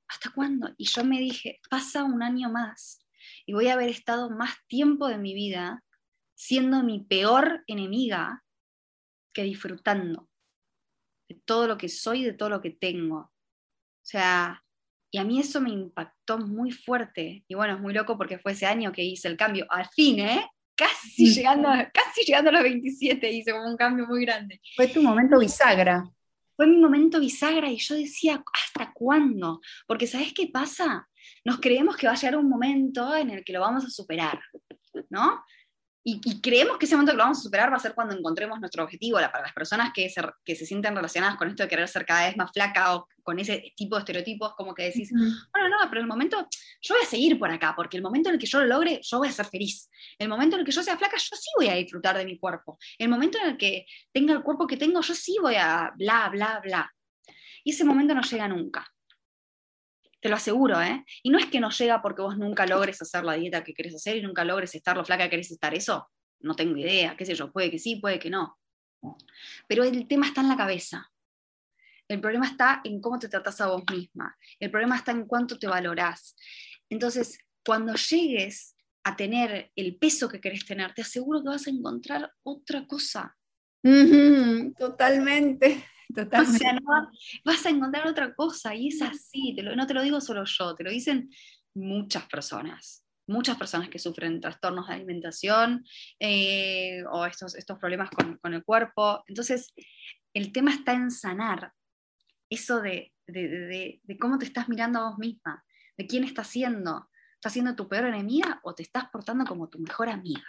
[0.09, 0.75] ¿Hasta cuándo?
[0.77, 3.07] Y yo me dije, pasa un año más.
[3.47, 5.85] y voy a haber estado más tiempo de mi vida
[6.35, 8.45] siendo mi peor enemiga
[9.33, 10.29] que disfrutando
[11.29, 13.19] de todo lo que soy, de todo lo que tengo.
[13.19, 13.33] O
[14.03, 14.65] sea,
[15.13, 17.45] y a mí eso me impactó muy fuerte.
[17.47, 19.67] Y bueno, es muy loco porque fue ese año que hice el cambio.
[19.71, 20.51] Al fin, ¿eh?
[20.79, 24.61] Casi llegando, casi llegando a los 27 hice como un cambio muy grande.
[24.77, 26.09] Fue tu momento bisagra.
[26.55, 29.61] Fue mi momento bisagra y yo decía, ¿hasta cuándo?
[29.89, 31.09] Porque ¿sabes qué pasa?
[31.45, 34.41] Nos creemos que va a llegar un momento en el que lo vamos a superar,
[35.11, 35.45] ¿no?
[36.05, 38.59] Y, creemos que ese momento que lo vamos a superar va a ser cuando encontremos
[38.61, 39.19] nuestro objetivo.
[39.19, 42.27] para las personas que se, que se sienten relacionadas con esto de querer ser cada
[42.27, 46.01] vez más flaca o con ese tipo de estereotipos, como que decís, bueno, no, pero
[46.01, 46.49] el momento,
[46.81, 49.01] yo voy a seguir por acá, porque el momento en el que yo lo logre,
[49.03, 49.91] yo voy a ser feliz.
[50.19, 52.39] El momento en el que yo sea flaca, yo sí voy a disfrutar de mi
[52.39, 52.79] cuerpo.
[52.97, 56.31] El momento en el que tenga el cuerpo que tengo, yo sí voy a bla,
[56.31, 56.91] bla, bla.
[57.65, 58.87] Y ese momento no llega nunca.
[60.21, 61.05] Te lo aseguro, ¿eh?
[61.23, 63.95] Y no es que no llega porque vos nunca logres hacer la dieta que querés
[63.95, 65.75] hacer y nunca logres estar lo flaca que querés estar.
[65.75, 66.09] Eso
[66.41, 68.59] no tengo idea, qué sé yo, puede que sí, puede que no.
[69.67, 71.11] Pero el tema está en la cabeza.
[72.09, 74.37] El problema está en cómo te tratás a vos misma.
[74.59, 76.35] El problema está en cuánto te valorás.
[76.89, 81.71] Entonces, cuando llegues a tener el peso que querés tener, te aseguro que vas a
[81.71, 83.37] encontrar otra cosa.
[84.79, 85.85] totalmente.
[86.15, 86.57] Totalmente.
[86.57, 87.11] O sea, no,
[87.45, 90.85] vas a encontrar otra cosa y es así, no te lo digo solo yo, te
[90.85, 91.31] lo dicen
[91.75, 95.85] muchas personas, muchas personas que sufren trastornos de alimentación
[96.19, 99.23] eh, o estos, estos problemas con, con, el cuerpo.
[99.27, 99.73] Entonces,
[100.35, 101.73] el tema está en sanar
[102.51, 105.65] eso de, de, de, de, cómo te estás mirando a vos misma,
[105.97, 107.09] de quién estás siendo.
[107.35, 110.43] ¿Estás siendo tu peor enemiga o te estás portando como tu mejor amiga?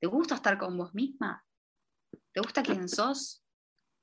[0.00, 1.44] ¿Te gusta estar con vos misma?
[2.32, 3.44] ¿Te gusta quién sos?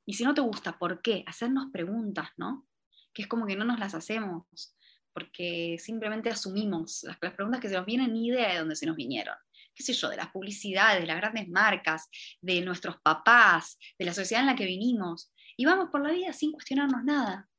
[0.06, 1.24] Y si no te gusta, ¿por qué?
[1.28, 2.68] Hacernos preguntas, ¿no?
[3.14, 4.76] Que es como que no nos las hacemos,
[5.14, 8.96] porque simplemente asumimos las, preguntas que se nos vienen, ni idea de dónde se nos
[8.96, 9.36] vinieron.
[9.74, 10.10] ¿Qué sé yo?
[10.10, 12.10] De las publicidades, de las grandes marcas,
[12.42, 15.34] de nuestros papás, de la sociedad en la que vinimos.
[15.58, 17.50] Y vamos por la vida sin cuestionarnos nada,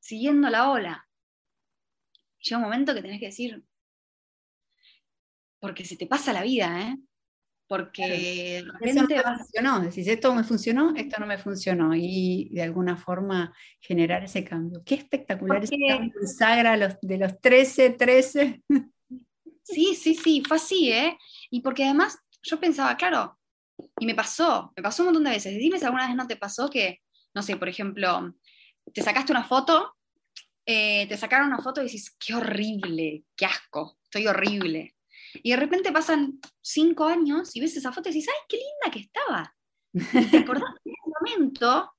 [0.00, 1.08] siguiendo la ola.
[2.40, 3.64] Llega un momento que tenés que decir,
[5.58, 6.96] porque se te pasa la vida, ¿eh?
[7.68, 12.62] Porque eso no me funcionó, decís, esto me funcionó, esto no me funcionó, y de
[12.62, 14.82] alguna forma generar ese cambio.
[14.84, 18.62] Qué espectacular ese cambio Sagra los, de los 13, 13.
[19.62, 21.18] Sí, sí, sí, fue así, ¿eh?
[21.50, 23.36] Y porque además yo pensaba, claro,
[23.98, 25.58] y me pasó, me pasó un montón de veces.
[25.58, 27.00] Dime si alguna vez no te pasó que,
[27.34, 28.34] no sé, por ejemplo,
[28.92, 29.96] te sacaste una foto,
[30.64, 34.95] eh, te sacaron una foto y dices, qué horrible, qué asco, estoy horrible.
[35.42, 38.90] Y de repente pasan cinco años y ves esa foto y dices, ¡ay, qué linda
[38.92, 39.56] que estaba!
[40.30, 41.92] te acordás en ese momento,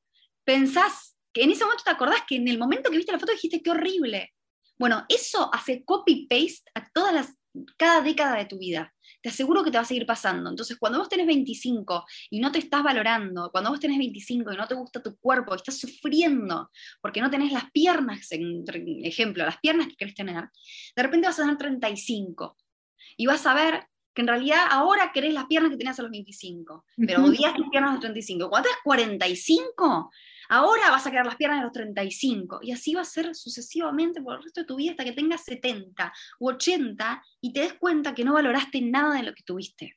[0.43, 3.32] pensás, que en ese momento te acordás que en el momento que viste la foto
[3.32, 4.34] dijiste, qué horrible.
[4.78, 7.36] Bueno, eso hace copy-paste a todas las,
[7.78, 8.93] cada década de tu vida.
[9.21, 10.50] Te aseguro que te va a seguir pasando.
[10.50, 14.58] Entonces, cuando vos tenés 25 y no te estás valorando, cuando vos tenés 25 y
[14.58, 16.69] no te gusta tu cuerpo, estás sufriendo
[17.02, 20.50] porque no tenés las piernas, ejemplo, las piernas que querés tener,
[20.95, 22.56] de repente vas a tener 35
[23.15, 26.12] y vas a ver que en realidad ahora querés las piernas que tenías a los
[26.12, 28.50] 25, pero odias tus piernas a los 35.
[28.50, 30.12] Cuando tenés 45,
[30.50, 32.60] ahora vas a querer las piernas a los 35.
[32.63, 35.43] Y así va a ser sucesivamente por el resto de tu vida hasta que tengas
[35.43, 39.96] 70 u 80 y te des cuenta que no valoraste nada de lo que tuviste.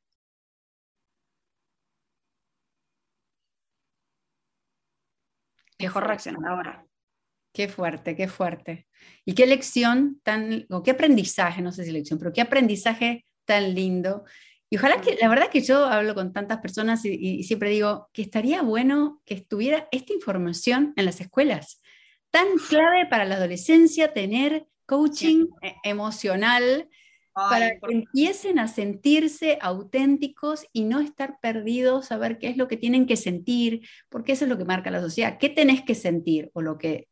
[5.78, 6.89] Mejor reaccionar ahora.
[7.52, 8.86] Qué fuerte, qué fuerte.
[9.24, 13.74] Y qué lección tan, o qué aprendizaje, no sé si lección, pero qué aprendizaje tan
[13.74, 14.24] lindo.
[14.70, 18.22] Y ojalá que, la verdad que yo hablo con tantas personas y, siempre digo que
[18.22, 21.82] estaría bueno que estuviera esta información en las escuelas.
[22.30, 26.88] Tan clave para la adolescencia tener coaching e, emocional
[27.32, 32.76] para que empiecen a sentirse auténticos y no estar perdidos, saber qué es lo que
[32.76, 35.38] tienen que sentir, porque eso es lo que marca la sociedad.
[35.38, 36.50] ¿Qué tenés que sentir?
[36.54, 37.08] O lo que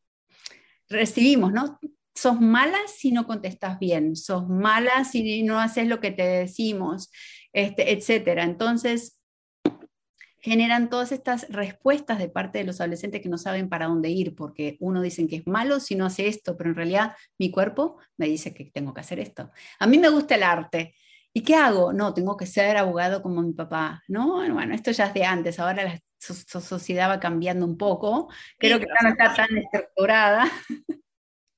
[0.89, 1.79] recibimos, ¿no?
[2.15, 7.11] Sos mala si no contestas bien, sos mala si no haces lo que te decimos,
[7.53, 8.45] este, etcétera.
[8.45, 9.19] Entonces,
[10.41, 14.35] generan todas estas respuestas de parte de los adolescentes que no saben para dónde ir,
[14.35, 17.99] porque uno dicen que es malo si no hace esto, pero en realidad mi cuerpo
[18.17, 19.51] me dice que tengo que hacer esto.
[19.79, 20.95] A mí me gusta el arte.
[21.39, 21.93] ¿Y qué hago?
[21.93, 24.03] No, tengo que ser abogado como mi papá.
[24.09, 28.29] No, bueno, esto ya es de antes, ahora la sociedad va cambiando un poco.
[28.59, 30.51] Creo que no está tan estructurada.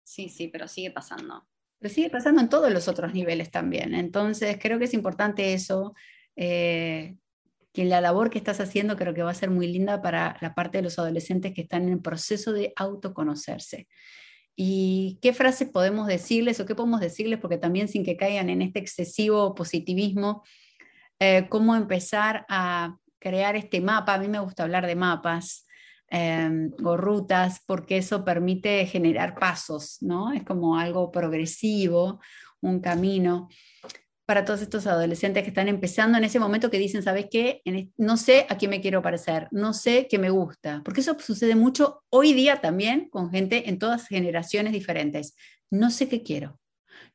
[0.02, 1.46] Sí, sí, pero sigue pasando.
[1.78, 3.94] Pero sigue pasando en todos los otros niveles también.
[3.94, 5.94] Entonces, creo que es importante eso.
[6.36, 7.16] Eh,
[7.72, 10.54] que la labor que estás haciendo creo que va a ser muy linda para la
[10.54, 13.88] parte de los adolescentes que están en el proceso de autoconocerse.
[14.56, 17.38] ¿Y qué frases podemos decirles o qué podemos decirles?
[17.38, 20.42] Porque también sin que caigan en este excesivo positivismo,
[21.18, 24.14] eh, cómo empezar a crear este mapa.
[24.14, 25.66] A mí me gusta hablar de mapas
[26.08, 30.32] em, o rutas porque eso permite generar pasos, ¿no?
[30.32, 32.20] Es como algo progresivo,
[32.60, 33.48] un camino
[34.30, 37.62] para todos estos adolescentes que están empezando en ese momento que dicen, ¿sabes qué?
[37.96, 41.56] No sé a quién me quiero parecer, no sé qué me gusta, porque eso sucede
[41.56, 45.34] mucho hoy día también con gente en todas generaciones diferentes.
[45.68, 46.60] No sé qué quiero,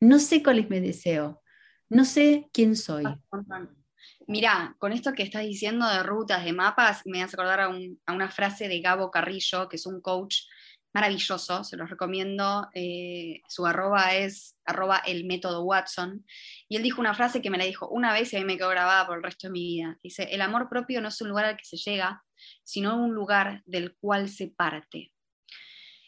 [0.01, 1.41] no sé cuál es mi deseo,
[1.88, 3.05] no sé quién soy.
[4.28, 7.70] Mira, con esto que estás diciendo de rutas, de mapas, me hace acordar a,
[8.07, 10.39] a una frase de Gabo Carrillo, que es un coach
[10.96, 12.70] maravilloso, se los recomiendo.
[12.74, 16.26] Eh, su arroba es arroba el método Watson.
[16.70, 18.56] Y él dijo una frase que me la dijo una vez y a mí me
[18.56, 20.00] quedó grabada por el resto de mi vida.
[20.02, 22.24] Dice, el amor propio no es un lugar al que se llega,
[22.64, 25.12] sino un lugar del cual se parte.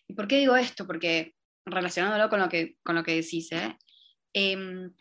[0.08, 0.88] ¿Y por qué digo esto?
[0.88, 1.36] Porque
[1.66, 3.78] relacionándolo con lo que, con lo que decís, ¿eh?
[4.34, 4.94] Em,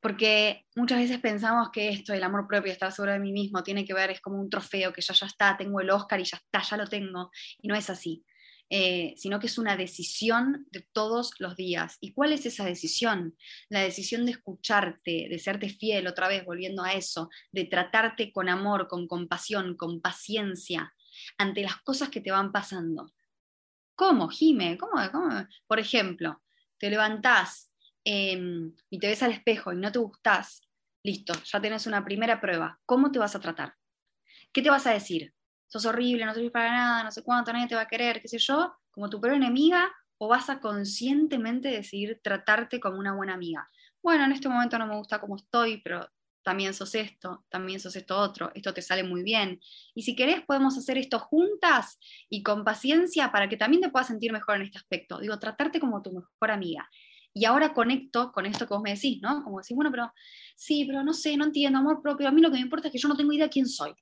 [0.00, 3.84] porque muchas veces pensamos que esto, el amor propio, estar seguro de mí mismo, tiene
[3.84, 6.38] que ver, es como un trofeo, que ya ya está, tengo el Oscar y ya
[6.38, 7.30] está, ya lo tengo.
[7.60, 8.24] Y no es así.
[8.72, 11.96] Eh, sino que es una decisión de todos los días.
[12.00, 13.36] ¿Y cuál es esa decisión?
[13.68, 18.48] La decisión de escucharte, de serte fiel, otra vez volviendo a eso, de tratarte con
[18.48, 20.94] amor, con compasión, con paciencia
[21.36, 23.12] ante las cosas que te van pasando.
[23.96, 24.78] ¿Cómo, Jime?
[24.78, 24.94] ¿Cómo?
[25.66, 26.40] Por ejemplo,
[26.78, 27.72] te levantás
[28.04, 30.62] em, y te ves al espejo y no te gustás,
[31.02, 32.80] listo, ya tenés una primera prueba.
[32.86, 33.74] ¿Cómo te vas a tratar?
[34.52, 35.34] ¿Qué te vas a decir?
[35.70, 38.28] Sos horrible, no servís para nada, no sé cuánto, nadie te va a querer, qué
[38.28, 43.34] sé yo, como tu peor enemiga, o vas a conscientemente decidir tratarte como una buena
[43.34, 43.70] amiga.
[44.02, 46.10] Bueno, en este momento no me gusta como estoy, pero
[46.42, 49.60] también sos esto, también sos esto otro, esto te sale muy bien.
[49.94, 51.98] Y si querés, podemos hacer esto juntas
[52.28, 55.20] y con paciencia para que también te puedas sentir mejor en este aspecto.
[55.20, 56.90] Digo, tratarte como tu mejor amiga.
[57.32, 59.44] Y ahora conecto con esto que vos me decís, ¿no?
[59.44, 60.12] Como decís, bueno, pero
[60.56, 62.26] sí, pero no sé, no entiendo, amor propio.
[62.26, 63.94] A mí lo que me importa es que yo no tengo idea quién soy.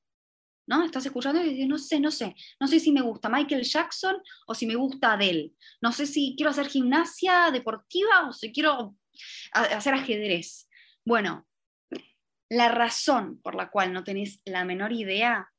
[0.69, 0.85] ¿No?
[0.85, 4.23] Estás escuchando y dices, no sé, no sé, no sé si me gusta Michael Jackson
[4.47, 8.95] o si me gusta Adele, no sé si quiero hacer gimnasia deportiva o si quiero
[9.53, 10.69] hacer ajedrez.
[11.05, 11.49] Bueno,
[12.51, 15.51] la razón por la cual no tenés la menor idea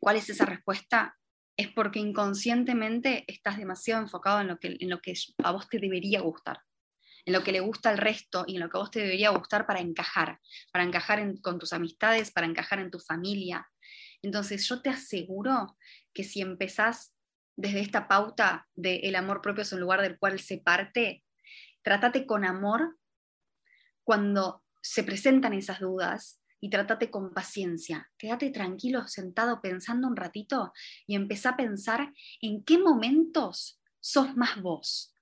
[0.00, 1.16] cuál es esa respuesta
[1.56, 5.80] es porque inconscientemente estás demasiado enfocado en lo que, en lo que a vos te
[5.80, 6.60] debería gustar,
[7.26, 9.30] en lo que le gusta al resto y en lo que a vos te debería
[9.30, 10.38] gustar para encajar,
[10.72, 13.68] para encajar con tus amistades, para encajar en tu familia,
[14.22, 15.76] entonces yo te aseguro
[16.12, 17.14] que si empezás
[17.56, 21.24] desde esta pauta de el amor propio es un lugar del cual se parte,
[21.82, 22.98] trátate con amor
[24.04, 28.10] cuando se presentan esas dudas y trátate con paciencia.
[28.16, 30.72] Quédate tranquilo, sentado, pensando un ratito
[31.06, 35.14] y empezá a pensar en qué momentos sos más vos.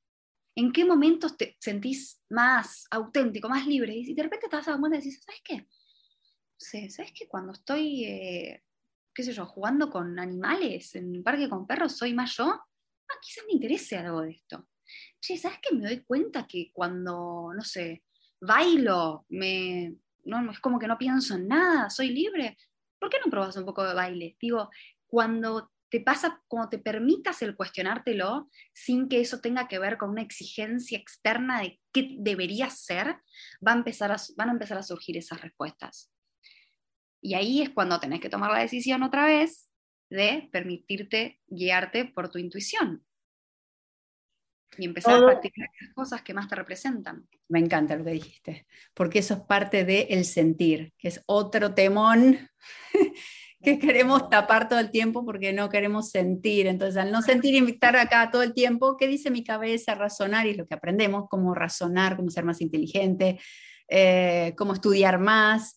[0.55, 3.95] ¿En qué momentos te sentís más auténtico, más libre?
[3.95, 5.67] Y de repente te vas a dar cuenta y dices, ¿sabes qué?
[6.57, 7.29] ¿Sabes qué?
[7.29, 8.63] Cuando estoy eh,
[9.17, 13.19] qué sé yo, jugando con animales en un parque con perros, soy más yo, ah,
[13.23, 14.69] quizás me interese algo de esto.
[15.19, 15.75] Che, ¿sabes qué?
[15.75, 18.05] Me doy cuenta que cuando, no sé,
[18.39, 22.59] bailo, es como que no pienso en nada, soy libre.
[22.99, 24.37] ¿Por qué no probas un poco de baile?
[24.39, 24.69] Digo,
[25.07, 30.11] cuando te pasa, cuando te permitas el cuestionártelo sin que eso tenga que ver con
[30.11, 33.17] una exigencia externa de qué debería ser,
[33.67, 36.13] va a empezar van a empezar a surgir esas respuestas.
[37.27, 39.69] Y ahí es cuando tenés que tomar la decisión otra vez
[40.09, 43.05] de permitirte guiarte por tu intuición.
[44.79, 47.27] Y empezar a practicar las cosas que más te representan.
[47.49, 52.49] Me encanta lo que dijiste, porque eso es parte del sentir, que es otro temón
[53.61, 56.69] que queremos tapar todo el tiempo porque no queremos sentir.
[56.69, 59.97] Entonces, al no sentir y estar acá todo el tiempo, ¿qué dice mi cabeza?
[59.97, 63.41] Razonar y lo que aprendemos, cómo razonar, cómo ser más inteligente,
[63.89, 65.77] eh, cómo estudiar más.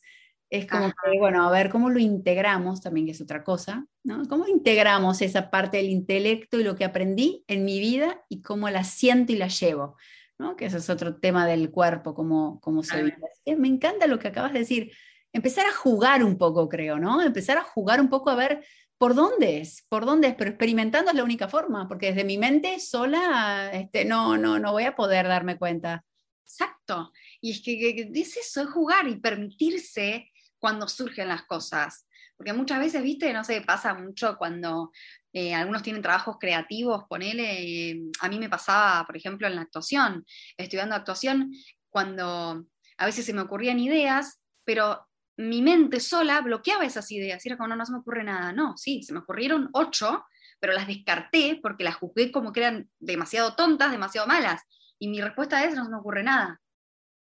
[0.50, 4.28] Es como que, bueno, a ver cómo lo integramos también, que es otra cosa, ¿no?
[4.28, 8.70] ¿Cómo integramos esa parte del intelecto y lo que aprendí en mi vida y cómo
[8.70, 9.96] la siento y la llevo?
[10.40, 10.56] ¿no?
[10.56, 13.18] Que ese es otro tema del cuerpo, cómo, cómo se vive.
[13.58, 14.92] Me encanta lo que acabas de decir.
[15.32, 17.22] Empezar a jugar un poco, creo, ¿no?
[17.22, 18.66] Empezar a jugar un poco a ver
[18.98, 22.38] por dónde es, por dónde es, pero experimentando es la única forma, porque desde mi
[22.38, 26.04] mente sola este, no, no, no voy a poder darme cuenta.
[26.44, 27.12] Exacto.
[27.42, 30.29] Y es que, que es eso, es jugar y permitirse
[30.60, 32.06] cuando surgen las cosas.
[32.38, 34.92] Porque muchas veces, viste, no sé, pasa mucho cuando
[35.34, 39.62] eh, algunos tienen trabajos creativos, ponele, eh, a mí me pasaba, por ejemplo, en la
[39.62, 40.26] actuación,
[40.58, 41.52] estudiando actuación,
[41.90, 42.66] cuando
[42.98, 45.06] a veces se me ocurrían ideas, pero
[45.38, 48.52] mi mente sola bloqueaba esas ideas, y era como, no, no se me ocurre nada,
[48.52, 50.26] no, sí, se me ocurrieron ocho,
[50.60, 54.62] pero las descarté porque las juzgué como que eran demasiado tontas, demasiado malas.
[55.00, 56.60] Y mi respuesta es, no se me ocurre nada.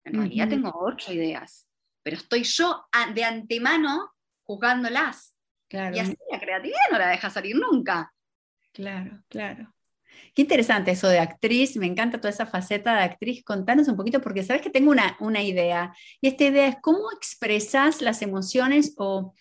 [0.04, 1.68] En realidad tengo ocho ideas,
[2.02, 5.36] pero estoy yo de antemano juzgándolas.
[5.68, 5.96] Claro.
[5.96, 8.12] Y así la creatividad no la deja salir nunca.
[8.72, 9.72] Claro, claro.
[10.34, 13.44] Qué interesante eso de actriz, me encanta toda esa faceta de actriz.
[13.44, 17.10] Contanos un poquito, porque sabes que tengo una, una idea, y esta idea es cómo
[17.12, 19.34] expresas las emociones o...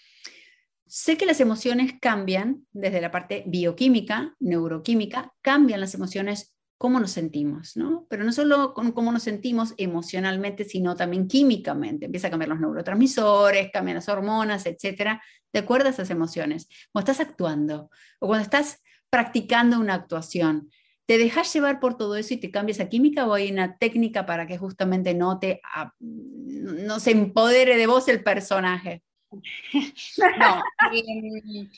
[0.92, 7.12] Sé que las emociones cambian desde la parte bioquímica, neuroquímica, cambian las emociones cómo nos
[7.12, 8.08] sentimos, ¿no?
[8.10, 12.06] Pero no solo con cómo nos sentimos emocionalmente, sino también químicamente.
[12.06, 15.22] Empieza a cambiar los neurotransmisores, cambian las hormonas, etcétera,
[15.52, 16.70] de acuerdo a esas emociones.
[16.94, 20.72] Cuando estás actuando o cuando estás practicando una actuación,
[21.06, 24.26] ¿te dejas llevar por todo eso y te cambias a química o hay una técnica
[24.26, 25.62] para que justamente no te
[26.00, 29.04] no se empodere de vos el personaje?
[30.40, 30.64] no.
[30.94, 31.70] Em,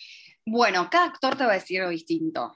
[0.45, 2.51] bueno, cada actor te va a decir algo distinto.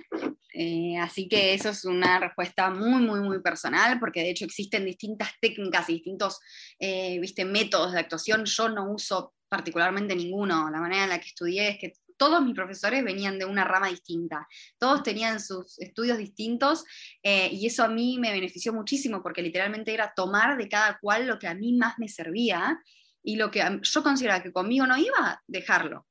[0.54, 4.86] Eh, así que eso es una respuesta muy, muy, muy personal, porque de hecho existen
[4.86, 6.40] distintas técnicas y distintos
[6.80, 8.46] eh, ¿viste, métodos de actuación.
[8.46, 10.70] Yo no uso particularmente ninguno.
[10.70, 13.90] La manera en la que estudié es que todos mis profesores venían de una rama
[13.90, 16.86] distinta, todos tenían sus estudios distintos
[17.22, 21.28] eh, y eso a mí me benefició muchísimo porque literalmente era tomar de cada cual
[21.28, 22.80] lo que a mí más me servía
[23.22, 26.06] y lo que yo consideraba que conmigo no iba, dejarlo.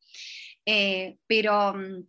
[0.66, 2.06] Eh, pero mm,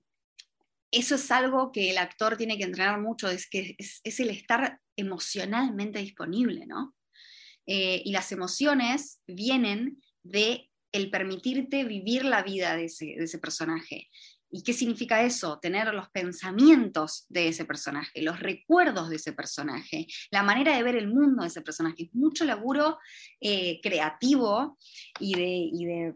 [0.91, 4.79] eso es algo que el actor tiene que entrenar mucho, es que es, el estar
[4.95, 6.95] emocionalmente disponible, ¿no?
[7.67, 14.09] Eh, y las emociones vienen de el permitirte vivir la vida de ese, personaje.
[14.49, 15.59] ¿Y qué significa eso?
[15.59, 20.95] Tener los pensamientos de ese personaje, los recuerdos de ese personaje, la manera de ver
[20.95, 22.09] el mundo de ese personaje.
[22.13, 22.99] Mucho laburo
[23.41, 24.77] eh, creativo
[25.19, 26.15] y de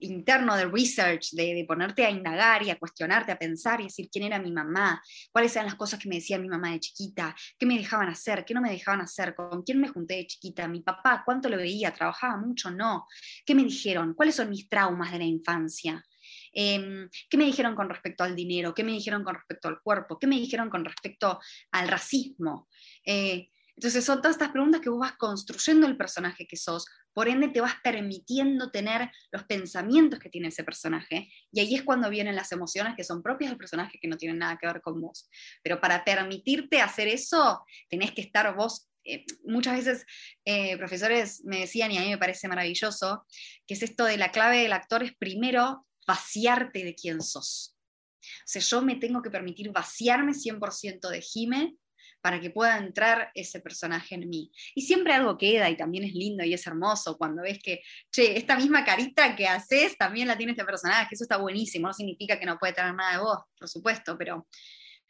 [0.00, 4.24] interno de research, de, ponerte a indagar y a cuestionarte, a pensar y decir quién
[4.24, 7.66] era mi mamá, cuáles eran las cosas que me decía mi mamá de chiquita, qué
[7.66, 10.80] me dejaban hacer, qué no me dejaban hacer, con quién me junté de chiquita, mi
[10.80, 13.06] papá, cuánto lo veía, trabajaba mucho, no,
[13.44, 16.04] qué me dijeron, cuáles son mis traumas de la infancia.
[16.52, 18.74] Em, ¿Qué me dijeron con respecto al dinero?
[18.74, 20.18] ¿Qué me dijeron con respecto al cuerpo?
[20.18, 21.40] ¿Qué me dijeron con respecto
[21.72, 22.68] al racismo?
[23.04, 26.84] Eh, entonces son todas estas preguntas que vos vas construyendo el personaje que sos,
[27.18, 31.82] por ende te vas permitiendo tener los pensamientos que tiene ese personaje, y ahí es
[31.82, 34.80] cuando vienen las emociones que son propias del personaje que no tienen nada que ver
[34.80, 35.28] con vos.
[35.64, 40.06] Pero para permitirte hacer eso, tenés que estar vos eh, muchas veces
[40.44, 43.26] eh, profesores me decían, y a mí me parece maravilloso,
[43.66, 47.76] que es esto de la clave del actor es primero vaciarte de quién sos.
[48.22, 51.74] O sea, yo me tengo que permitir vaciarme 100% de Jime
[52.20, 54.50] para que pueda entrar ese personaje en mí.
[54.74, 58.36] Y siempre algo queda y también es lindo y es hermoso cuando ves que, che,
[58.36, 62.38] esta misma carita que haces también la tiene este personaje, eso está buenísimo, no significa
[62.38, 64.46] que no puede tener nada de vos, por supuesto, pero,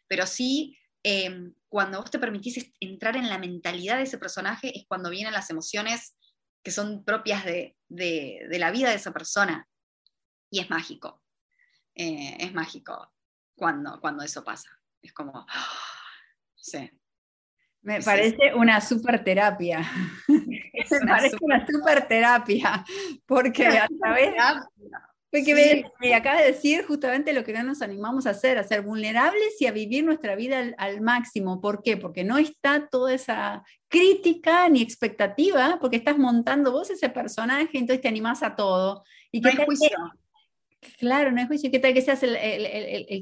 [0.06, 4.86] pero sí, em, cuando vos te permitís entrar en la mentalidad de ese personaje es
[4.86, 6.14] cuando vienen las emociones
[6.62, 9.68] que son propias de, la vida de esa persona.
[10.50, 11.22] Y es mágico,
[11.94, 13.12] eh, es mágico
[13.54, 14.70] cuando, cuando eso pasa.
[15.00, 15.46] Es como,
[16.70, 16.90] Sí.
[17.82, 19.80] Me parece una super terapia.
[20.28, 22.84] Me parece una super terapia,
[23.26, 24.34] porque a través...
[25.30, 28.80] Porque me, acaba de decir justamente lo que no nos animamos a hacer, a ser
[28.80, 31.60] vulnerables y a vivir nuestra vida al, máximo.
[31.60, 31.98] ¿Por qué?
[31.98, 38.00] Porque no está toda esa crítica ni expectativa, porque estás montando vos ese personaje, entonces
[38.00, 39.04] te animás a todo.
[39.30, 39.50] Y que
[40.98, 41.70] Claro, no es juicio.
[41.70, 42.34] ¿Qué tal que seas el,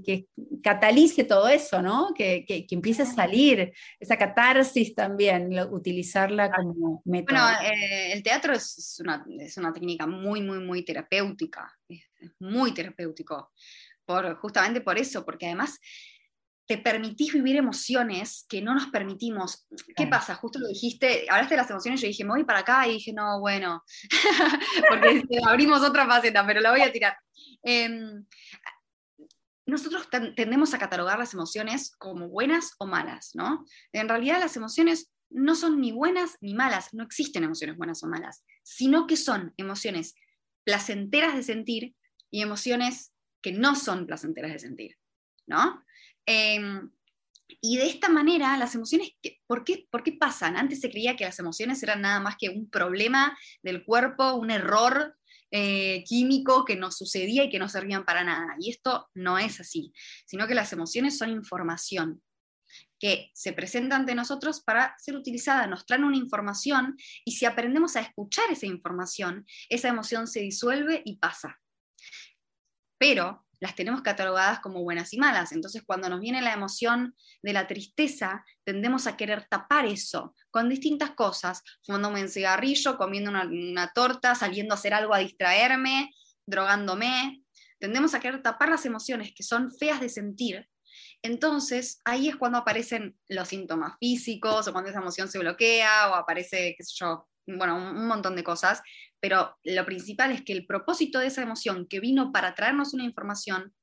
[0.05, 0.27] que
[0.63, 2.13] catalice todo eso, ¿no?
[2.15, 7.39] Que, que, empiece a salir esa catarsis también, utilizarla como método.
[7.39, 11.73] Bueno, eh, el teatro es una, es una, técnica muy, muy, muy terapéutica.
[11.89, 12.03] Es,
[12.39, 13.53] muy terapéutico.
[14.05, 15.81] Por, justamente por eso, porque además
[16.67, 19.67] te permitís vivir emociones que no nos permitimos.
[19.97, 20.35] ¿Qué pasa?
[20.35, 23.13] Justo lo dijiste, hablaste de las emociones, yo dije, me voy para acá y dije,
[23.13, 23.85] no, bueno,
[24.89, 27.17] porque abrimos otra faceta, pero la voy a tirar.
[27.63, 28.25] Em,
[29.65, 33.65] nosotros tendemos a catalogar las emociones como buenas o malas, ¿no?
[33.93, 38.07] En realidad las emociones no son ni buenas ni malas, no existen emociones buenas o
[38.07, 40.15] malas, sino que son emociones
[40.65, 41.95] placenteras de sentir
[42.31, 43.13] y emociones
[43.43, 44.97] que no son placenteras de sentir,
[45.47, 45.85] ¿no?
[46.27, 46.91] Em,
[47.61, 49.11] y de esta manera, las emociones,
[49.47, 50.57] ¿por qué, ¿por qué pasan?
[50.57, 54.51] Antes se creía que las emociones eran nada más que un problema del cuerpo, un
[54.51, 55.17] error
[55.53, 58.57] eh, químico que nos sucedía y que no servían para nada.
[58.59, 59.93] Y esto no es así,
[60.27, 62.23] sino que las emociones son información
[62.99, 67.97] que se presenta ante nosotros para ser utilizada, nos traen una información y si aprendemos
[67.97, 71.61] a escuchar esa información, esa emoción se disuelve y pasa.
[72.99, 75.53] Pero las tenemos catalogadas como buenas y malas.
[75.53, 80.69] Entonces, cuando nos viene la emoción de la tristeza, tendemos a querer tapar eso con
[80.69, 86.15] distintas cosas, fumándome un cigarrillo, comiendo una, torta, saliendo a hacer algo a distraerme,
[86.47, 87.43] drogándome.
[87.79, 90.69] Tendemos a querer tapar las emociones que son feas de sentir.
[91.23, 96.15] Entonces, ahí es cuando aparecen los síntomas físicos o cuando esa emoción se bloquea o
[96.15, 98.83] aparece, qué sé yo, bueno, un montón de cosas,
[99.21, 103.05] pero lo principal es que el propósito de esa emoción que vino para traernos una
[103.05, 103.75] información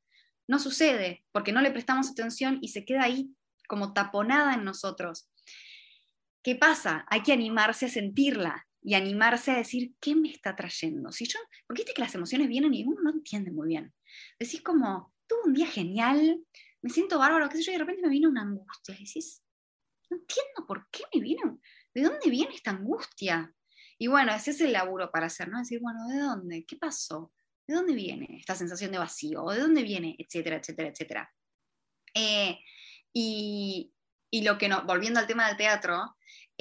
[0.48, 3.30] no sucede porque no le prestamos atención y se queda ahí
[3.68, 5.30] como taponada en nosotros.
[6.44, 7.06] ¿Qué pasa?
[7.10, 11.12] Hay que animarse a sentirla y animarse a decir, ¿qué me está trayendo?
[11.12, 13.94] Si yo, porque viste que las emociones vienen y uno no entiende muy bien.
[14.38, 16.44] Decís como, tuve un día genial,
[16.82, 18.94] me siento bárbaro, qué sé yo, y de repente me viene una angustia.
[18.94, 19.42] Decís,
[20.10, 21.58] no entiendo por qué me viene,
[21.94, 23.54] ¿de dónde viene esta angustia?
[23.98, 25.60] Y bueno, ese es el laburo para hacer, ¿no?
[25.60, 26.66] Decir, bueno, ¿de dónde?
[26.66, 27.32] ¿Qué pasó?
[27.68, 29.46] ¿De dónde viene esta sensación de vacío?
[29.50, 30.16] ¿De dónde viene?
[30.18, 31.34] Etcétera, etcétera, etcétera.
[32.14, 32.60] Eh,
[33.14, 33.94] y,
[34.30, 36.16] y, lo que no, volviendo al tema del teatro,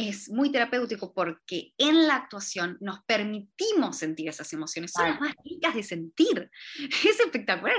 [0.08, 5.34] es muy terapéutico porque en la actuación nos permitimos sentir esas emociones, son las más
[5.44, 6.50] ricas de sentir.
[7.12, 7.76] Es espectacular.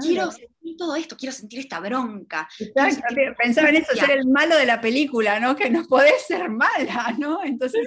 [0.00, 2.48] Quiero sentir todo esto, quiero sentir esta bronca.
[2.74, 5.56] Pensaba en eso, ser el malo de la película, ¿no?
[5.56, 7.42] Que no podés ser mala, ¿no?
[7.42, 7.82] Entonces,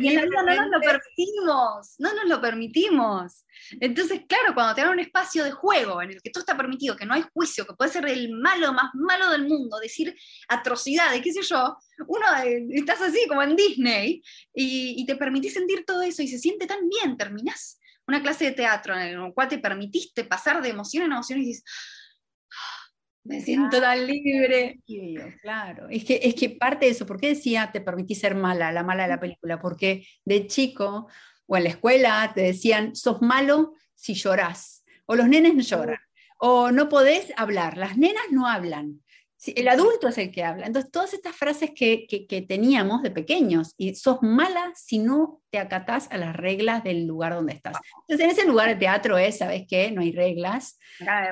[0.00, 3.44] y en la vida no nos lo permitimos, no nos lo permitimos.
[3.80, 6.96] Entonces, claro, cuando te dan un espacio de juego en el que todo está permitido,
[6.96, 10.14] que no hay juicio, que puede ser el malo más malo del mundo, decir
[10.48, 11.76] atrocidades, qué sé yo,
[12.06, 14.22] uno eh, estás así como en Disney
[14.54, 18.52] y, te permitís sentir todo eso y se siente tan bien, terminás una clase de
[18.52, 21.64] teatro en la cual te permitiste pasar de emoción en emoción y dices,
[22.50, 22.92] ah,
[23.24, 24.80] me siento tan libre.
[25.40, 28.72] Claro, es que, es que parte de eso, ¿por qué decía te permití ser mala,
[28.72, 29.60] la mala de la película?
[29.60, 31.08] Porque de chico
[31.46, 36.00] o en la escuela te decían, sos malo si llorás, o los nenes no lloran,
[36.38, 39.02] o no podés hablar, las nenas no hablan
[39.44, 40.66] el adulto es el que habla.
[40.66, 42.06] Entonces, todas estas frases que,
[42.48, 47.34] teníamos de pequeños, y sos mala si no te acatás a las reglas del lugar
[47.34, 47.76] donde estás.
[48.06, 49.90] Entonces, en ese lugar de teatro es, ¿sabes qué?
[49.90, 50.78] No hay reglas.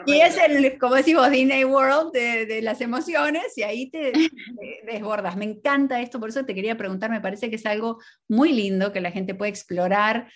[0.06, 4.12] y es el, como decimos, Disney World de, las emociones, y ahí te,
[4.86, 5.36] desbordas.
[5.36, 7.98] Me encanta esto, por eso te quería preguntar, me parece que es algo
[8.28, 10.28] muy lindo que la gente puede explorar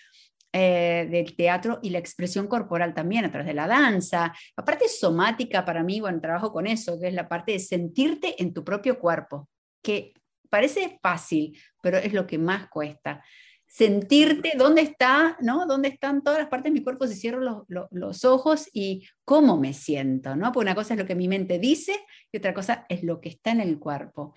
[0.57, 4.33] eh, del teatro y la expresión corporal también a través de la danza.
[4.55, 8.41] La parte somática para mí, bueno, trabajo con eso, que es la parte de sentirte
[8.41, 9.49] en tu propio cuerpo,
[9.83, 10.13] que
[10.49, 13.21] parece fácil, pero es lo que más cuesta.
[13.67, 15.65] Sentirte dónde está, ¿no?
[15.65, 19.73] ¿Dónde están todas las partes de mi cuerpo si cierro los, ojos y cómo me
[19.73, 20.53] siento, ¿no?
[20.53, 21.99] Porque una cosa es lo que mi mente dice
[22.31, 24.33] y otra cosa es lo que está en el cuerpo.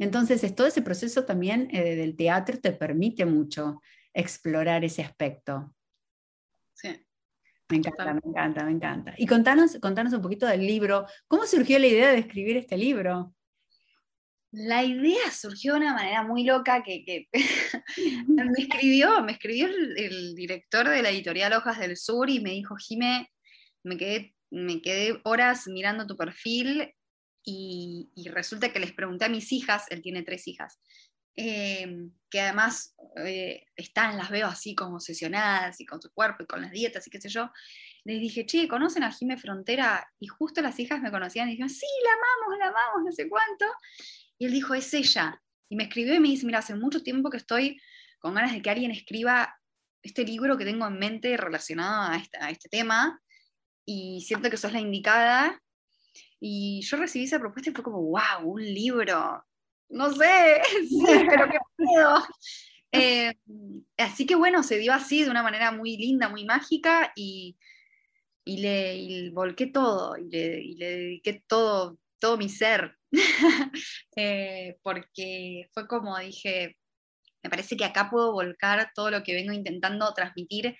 [0.00, 3.80] Entonces, todo ese proceso también eh, del teatro te permite mucho
[4.14, 5.74] explorar ese aspecto.
[6.74, 6.88] Sí.
[7.68, 9.14] Me encanta, me encanta, me encanta.
[9.16, 11.06] Y contanos, contanos un poquito del libro.
[11.26, 13.34] ¿Cómo surgió la idea de escribir este libro?
[14.52, 17.28] La idea surgió de una manera muy loca que,
[18.26, 22.76] me escribió, me escribió el, director de la editorial Hojas del Sur y me dijo,
[22.76, 23.30] Jime,
[23.82, 26.94] me quedé, me quedé horas mirando tu perfil
[27.42, 30.78] y, y, resulta que les pregunté a mis hijas, él tiene tres hijas,
[31.36, 36.46] eh, que además eh, están, las veo así como obsesionadas y con su cuerpo y
[36.46, 37.50] con las dietas y qué sé yo,
[38.04, 40.06] les dije, che, ¿conocen a Jime Frontera?
[40.18, 43.28] Y justo las hijas me conocían y dijeron, sí, la amamos, la amamos, no sé
[43.28, 43.66] cuánto.
[44.38, 45.40] Y él dijo, es ella.
[45.68, 47.80] Y me escribió y me dice, mira, hace mucho tiempo que estoy
[48.18, 49.54] con ganas de que alguien escriba
[50.02, 53.20] este libro que tengo en mente relacionado a, a este tema
[53.84, 55.60] y siento que sos la indicada.
[56.40, 59.44] Y yo recibí esa propuesta y fue como, wow, un libro
[59.92, 62.22] no sé, sí, pero qué puedo.
[62.94, 63.32] Eh,
[63.96, 67.56] así que bueno, se dio así de una manera muy linda, muy mágica y,
[68.44, 72.98] le volqué todo y le, dediqué todo, todo mi ser.
[74.14, 76.76] Eh, porque fue como dije,
[77.42, 80.76] me parece que acá puedo volcar todo lo que vengo intentando transmitir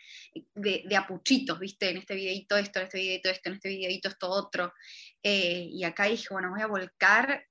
[0.54, 1.88] de, de apuchitos, ¿viste?
[1.88, 4.74] En este videito esto, en este videito esto, en este videito esto otro.
[5.22, 7.46] Eh, y acá dije, bueno, voy a volcar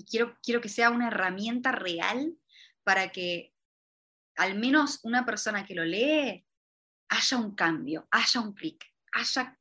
[0.00, 2.34] y quiero, quiero que sea una herramienta real
[2.84, 3.52] para que
[4.36, 6.46] al menos una persona que lo lee
[7.10, 8.82] haya un cambio, haya un clic,
[9.12, 9.58] haya,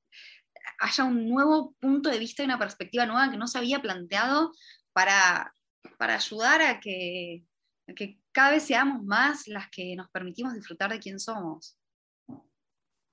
[0.79, 4.53] haya un nuevo punto de vista y una perspectiva nueva que no se había planteado
[4.93, 5.53] para,
[5.97, 7.43] para ayudar a que,
[7.89, 11.77] a que cada vez seamos más las que nos permitimos disfrutar de quién somos.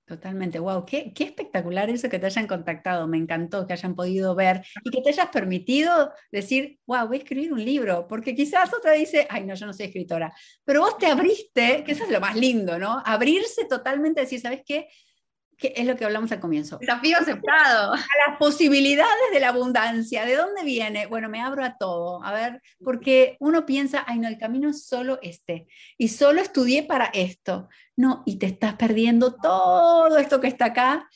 [0.06, 4.62] Totalmente, wow, qué, espectacular eso que te hayan contactado, me encantó que hayan podido ver
[4.84, 8.92] y que te hayas permitido decir, wow, voy a escribir un libro, porque quizás otra
[8.92, 10.32] dice, ay, no, yo no soy escritora,
[10.64, 13.02] pero vos te abriste, que eso es lo más lindo, ¿no?
[13.04, 14.86] Abrirse totalmente, decir, ¿sabes qué?
[15.58, 16.78] Que es lo que hablamos al comienzo.
[16.78, 17.94] Desafío aceptado.
[17.94, 20.24] A las posibilidades de la abundancia.
[20.26, 21.06] ¿De dónde viene?
[21.06, 22.22] Bueno, me abro a todo.
[22.22, 25.66] A ver, porque uno piensa, ay, no, el camino es solo este.
[25.96, 27.68] Y solo estudié para esto.
[27.96, 31.08] No, y te estás perdiendo todo esto que está acá.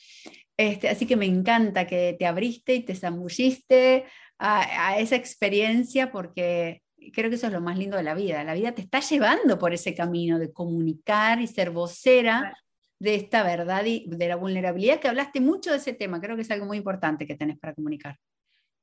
[0.57, 4.05] Este, así que me encanta que te abriste y te zambulliste
[4.39, 6.81] a, a esa experiencia porque
[7.13, 8.43] creo que eso es lo más lindo de la vida.
[8.43, 12.55] La vida te está llevando por ese camino de comunicar y ser vocera
[13.01, 16.43] de esta verdad y de la vulnerabilidad, que hablaste mucho de ese tema, creo que
[16.43, 18.19] es algo muy importante que tenés para comunicar.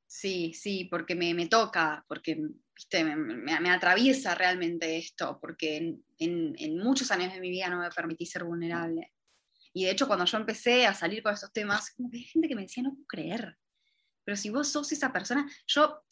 [0.09, 2.37] Sí, sí, porque me, me toca, porque
[2.75, 3.05] ¿viste?
[3.05, 8.43] Me, atraviesa realmente esto, porque en, muchos años de mi vida no me permití ser
[8.43, 9.13] vulnerable.
[9.73, 12.49] Y de hecho, cuando yo empecé a salir con estos temas, como que hay gente
[12.49, 13.57] que me decía, no puedo creer,
[14.25, 16.03] pero si vos sos esa persona, yo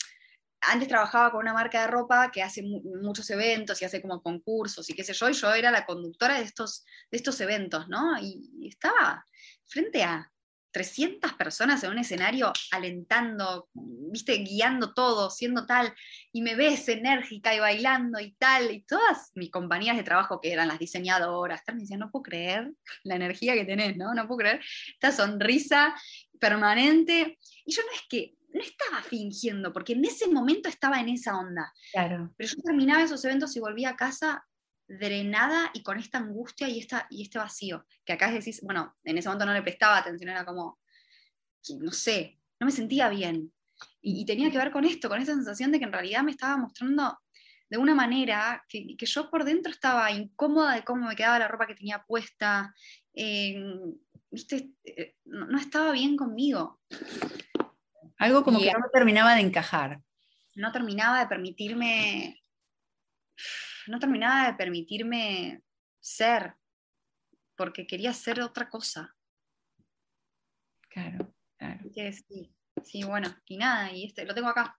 [0.66, 4.88] antes trabajaba con una marca de ropa que hace muchos eventos y hace como concursos
[4.90, 8.18] y qué sé yo, y yo era la conductora de estos, de estos eventos, ¿no?
[8.20, 9.24] Y, estaba
[9.64, 10.30] frente a
[10.72, 15.94] 300 personas en un escenario alentando, viste, guiando todo, siendo tal,
[16.32, 20.52] y me ves enérgica y bailando y tal, y todas mis compañías de trabajo que
[20.52, 22.72] eran las diseñadoras, me decían, no puedo creer
[23.04, 24.12] la energía que tenés, ¿no?
[24.12, 24.60] No puedo creer
[24.94, 25.94] esta sonrisa
[26.38, 27.38] permanente.
[27.64, 31.38] Y yo no es que no estaba fingiendo, porque en ese momento estaba en esa
[31.38, 31.72] onda.
[31.92, 32.32] Claro.
[32.36, 34.44] Pero yo terminaba esos eventos y volvía a casa
[34.88, 39.18] drenada y con esta angustia y, esta, y este vacío, que acá decís, bueno, en
[39.18, 40.78] ese momento no le prestaba atención, era como,
[41.80, 43.52] no sé, no me sentía bien.
[44.00, 46.56] Y, tenía que ver con esto, con esa sensación de que en realidad me estaba
[46.56, 47.18] mostrando
[47.68, 51.48] de una manera que, que yo por dentro estaba incómoda de cómo me quedaba la
[51.48, 52.72] ropa que tenía puesta,
[53.12, 53.60] eh,
[54.30, 54.70] ¿viste?
[54.84, 56.80] Eh, no, estaba bien conmigo.
[58.18, 60.00] Algo como que no terminaba de encajar.
[60.54, 62.42] No terminaba de permitirme,
[63.86, 65.62] no terminaba de permitirme
[66.00, 66.54] ser,
[67.56, 69.14] porque quería ser otra cosa.
[70.88, 71.84] Claro, claro.
[71.94, 74.76] Sí, sí, bueno, y nada, y este, lo tengo acá.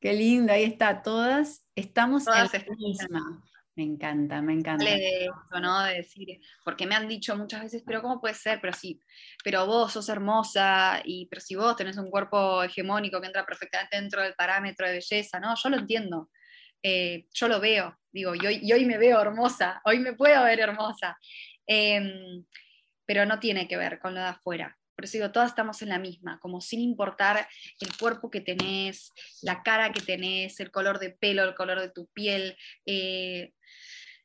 [0.00, 3.42] Qué lindo, ahí está, todas estamos en la misma.
[3.80, 4.84] Me encanta, me encanta.
[4.84, 5.82] De eso, ¿no?
[5.84, 8.60] De decir, porque me han dicho muchas veces, pero ¿cómo puede ser?
[8.60, 9.00] Pero sí,
[9.42, 13.96] pero vos sos hermosa, y pero si vos tenés un cuerpo hegemónico que entra perfectamente
[13.96, 15.54] dentro del parámetro de belleza, ¿no?
[15.56, 16.28] Yo lo entiendo,
[16.82, 20.44] eh, yo lo veo, digo, y hoy, y hoy, me veo hermosa, hoy me puedo
[20.44, 21.16] ver hermosa,
[21.66, 22.44] em,
[23.06, 24.76] pero no tiene que ver con lo de afuera.
[25.00, 27.48] Por eso digo, todas estamos en la misma, como sin importar
[27.80, 31.88] el cuerpo que tenés, la cara que tenés, el color de pelo, el color de
[31.88, 33.54] tu piel, eh,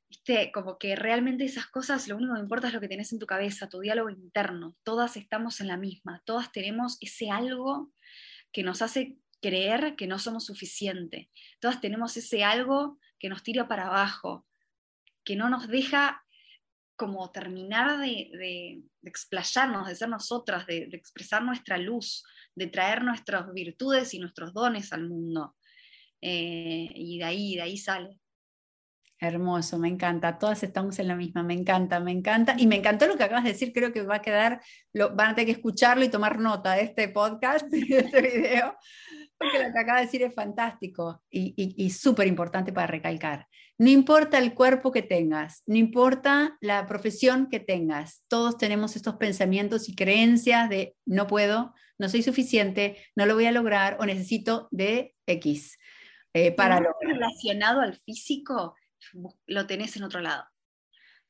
[0.10, 3.20] viste, como que realmente esas cosas, lo único que importa es lo que tenés en
[3.20, 4.76] tu cabeza, tu diálogo interno.
[4.84, 7.94] Todas estamos en la misma, todas tenemos ese algo
[8.52, 11.30] que nos hace creer que no somos suficiente.
[11.62, 14.46] Todas tenemos ese algo que nos tira para abajo,
[15.24, 16.25] que no nos deja
[16.96, 22.24] como terminar de, de, de explayarnos, de ser nosotras, de, expresar nuestra luz,
[22.56, 25.56] de traer nuestras virtudes y nuestros dones al mundo.
[26.22, 28.20] Eh, y de ahí, de ahí sale.
[29.20, 30.38] Hermoso, me encanta.
[30.38, 32.56] Todas estamos en la misma, me encanta, me encanta.
[32.58, 34.62] Y me encantó lo que acabas de decir, creo que va a quedar,
[34.94, 38.76] lo, van a tener que escucharlo y tomar nota de este podcast, de este video,
[39.52, 43.48] porque lo que acabas de decir es fantástico y, y, y súper importante para recalcar.
[43.78, 49.16] No importa el cuerpo que tengas, no importa la profesión que tengas, todos tenemos estos
[49.16, 54.06] pensamientos y creencias de no puedo, no soy suficiente, no lo voy a lograr o
[54.06, 55.78] necesito de X.
[56.34, 58.76] Eh, para lo relacionado al físico,
[59.46, 60.46] lo tenés en otro lado.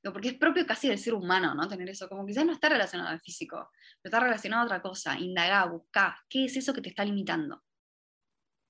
[0.02, 1.68] Porque es propio casi del ser humano, ¿no?
[1.68, 5.18] Tener eso, como quizás no está relacionado al físico, pero está relacionado a otra cosa.
[5.20, 7.64] Indagá, buscá, ¿qué es eso que te está limitando?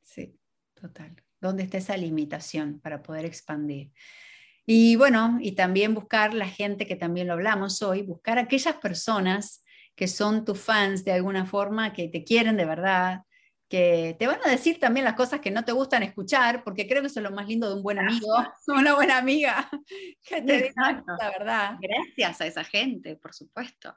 [0.05, 0.39] Sí,
[0.75, 1.15] total.
[1.41, 3.91] ¿Dónde está esa limitación para poder expandir?
[4.65, 9.63] Y bueno, y también buscar la gente que también lo hablamos hoy, buscar aquellas personas
[9.95, 13.21] que son tus fans de alguna forma, que te quieren de verdad,
[13.67, 17.01] que te van a decir también las cosas que no te gustan escuchar, porque creo
[17.01, 18.27] que eso es lo más lindo de un buen amigo,
[18.67, 19.69] una buena amiga,
[20.23, 21.77] que te diga la verdad.
[21.81, 23.95] Gracias a esa gente, por supuesto.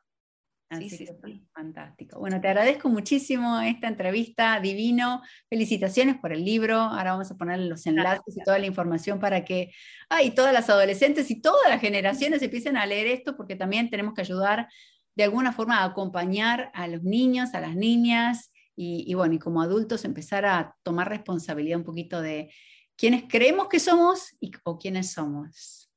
[0.70, 2.18] Así sí, sí, fantástico.
[2.18, 5.22] Bueno, te agradezco muchísimo esta entrevista, divino.
[5.48, 6.76] Felicitaciones por el libro.
[6.76, 9.72] Ahora vamos a poner los enlaces y toda la información para que
[10.10, 14.12] ay, todas las adolescentes y todas las generaciones empiecen a leer esto, porque también tenemos
[14.14, 14.68] que ayudar
[15.16, 19.38] de alguna forma a acompañar a los niños, a las niñas, y, y, bueno, y
[19.40, 22.52] como adultos empezar a tomar responsabilidad un poquito de
[22.96, 25.90] quiénes creemos que somos y, o quiénes somos.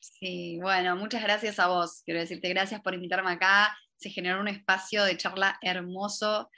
[0.00, 2.02] Sí, bueno, muchas gracias a vos.
[2.04, 3.76] Quiero decirte gracias por invitarme acá.
[4.00, 6.50] Se generó un espacio de charla hermoso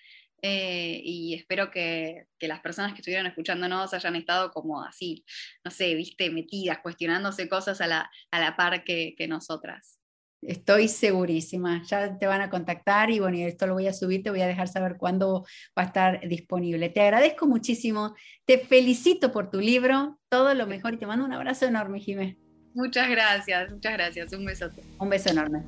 [0.43, 5.25] eh, y espero que, que, las personas que estuvieron escuchándonos hayan estado como así,
[5.65, 10.01] no sé, viste, metidas, cuestionándose cosas a la, a la par que, que nosotras.
[10.43, 11.85] Estoy segurísima.
[11.85, 14.49] Ya te van a contactar y bueno, esto lo voy a subir, te voy a
[14.49, 15.47] dejar saber cuándo
[15.79, 16.89] va a estar disponible.
[16.89, 21.33] Te agradezco muchísimo, te felicito por tu libro, todo lo mejor y te mando un
[21.33, 22.37] abrazo enorme, Jimé.
[22.75, 24.33] Muchas gracias, muchas gracias.
[24.33, 24.83] Un besote.
[24.99, 25.63] Un beso enorme.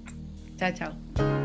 [0.57, 1.44] Chao, chao.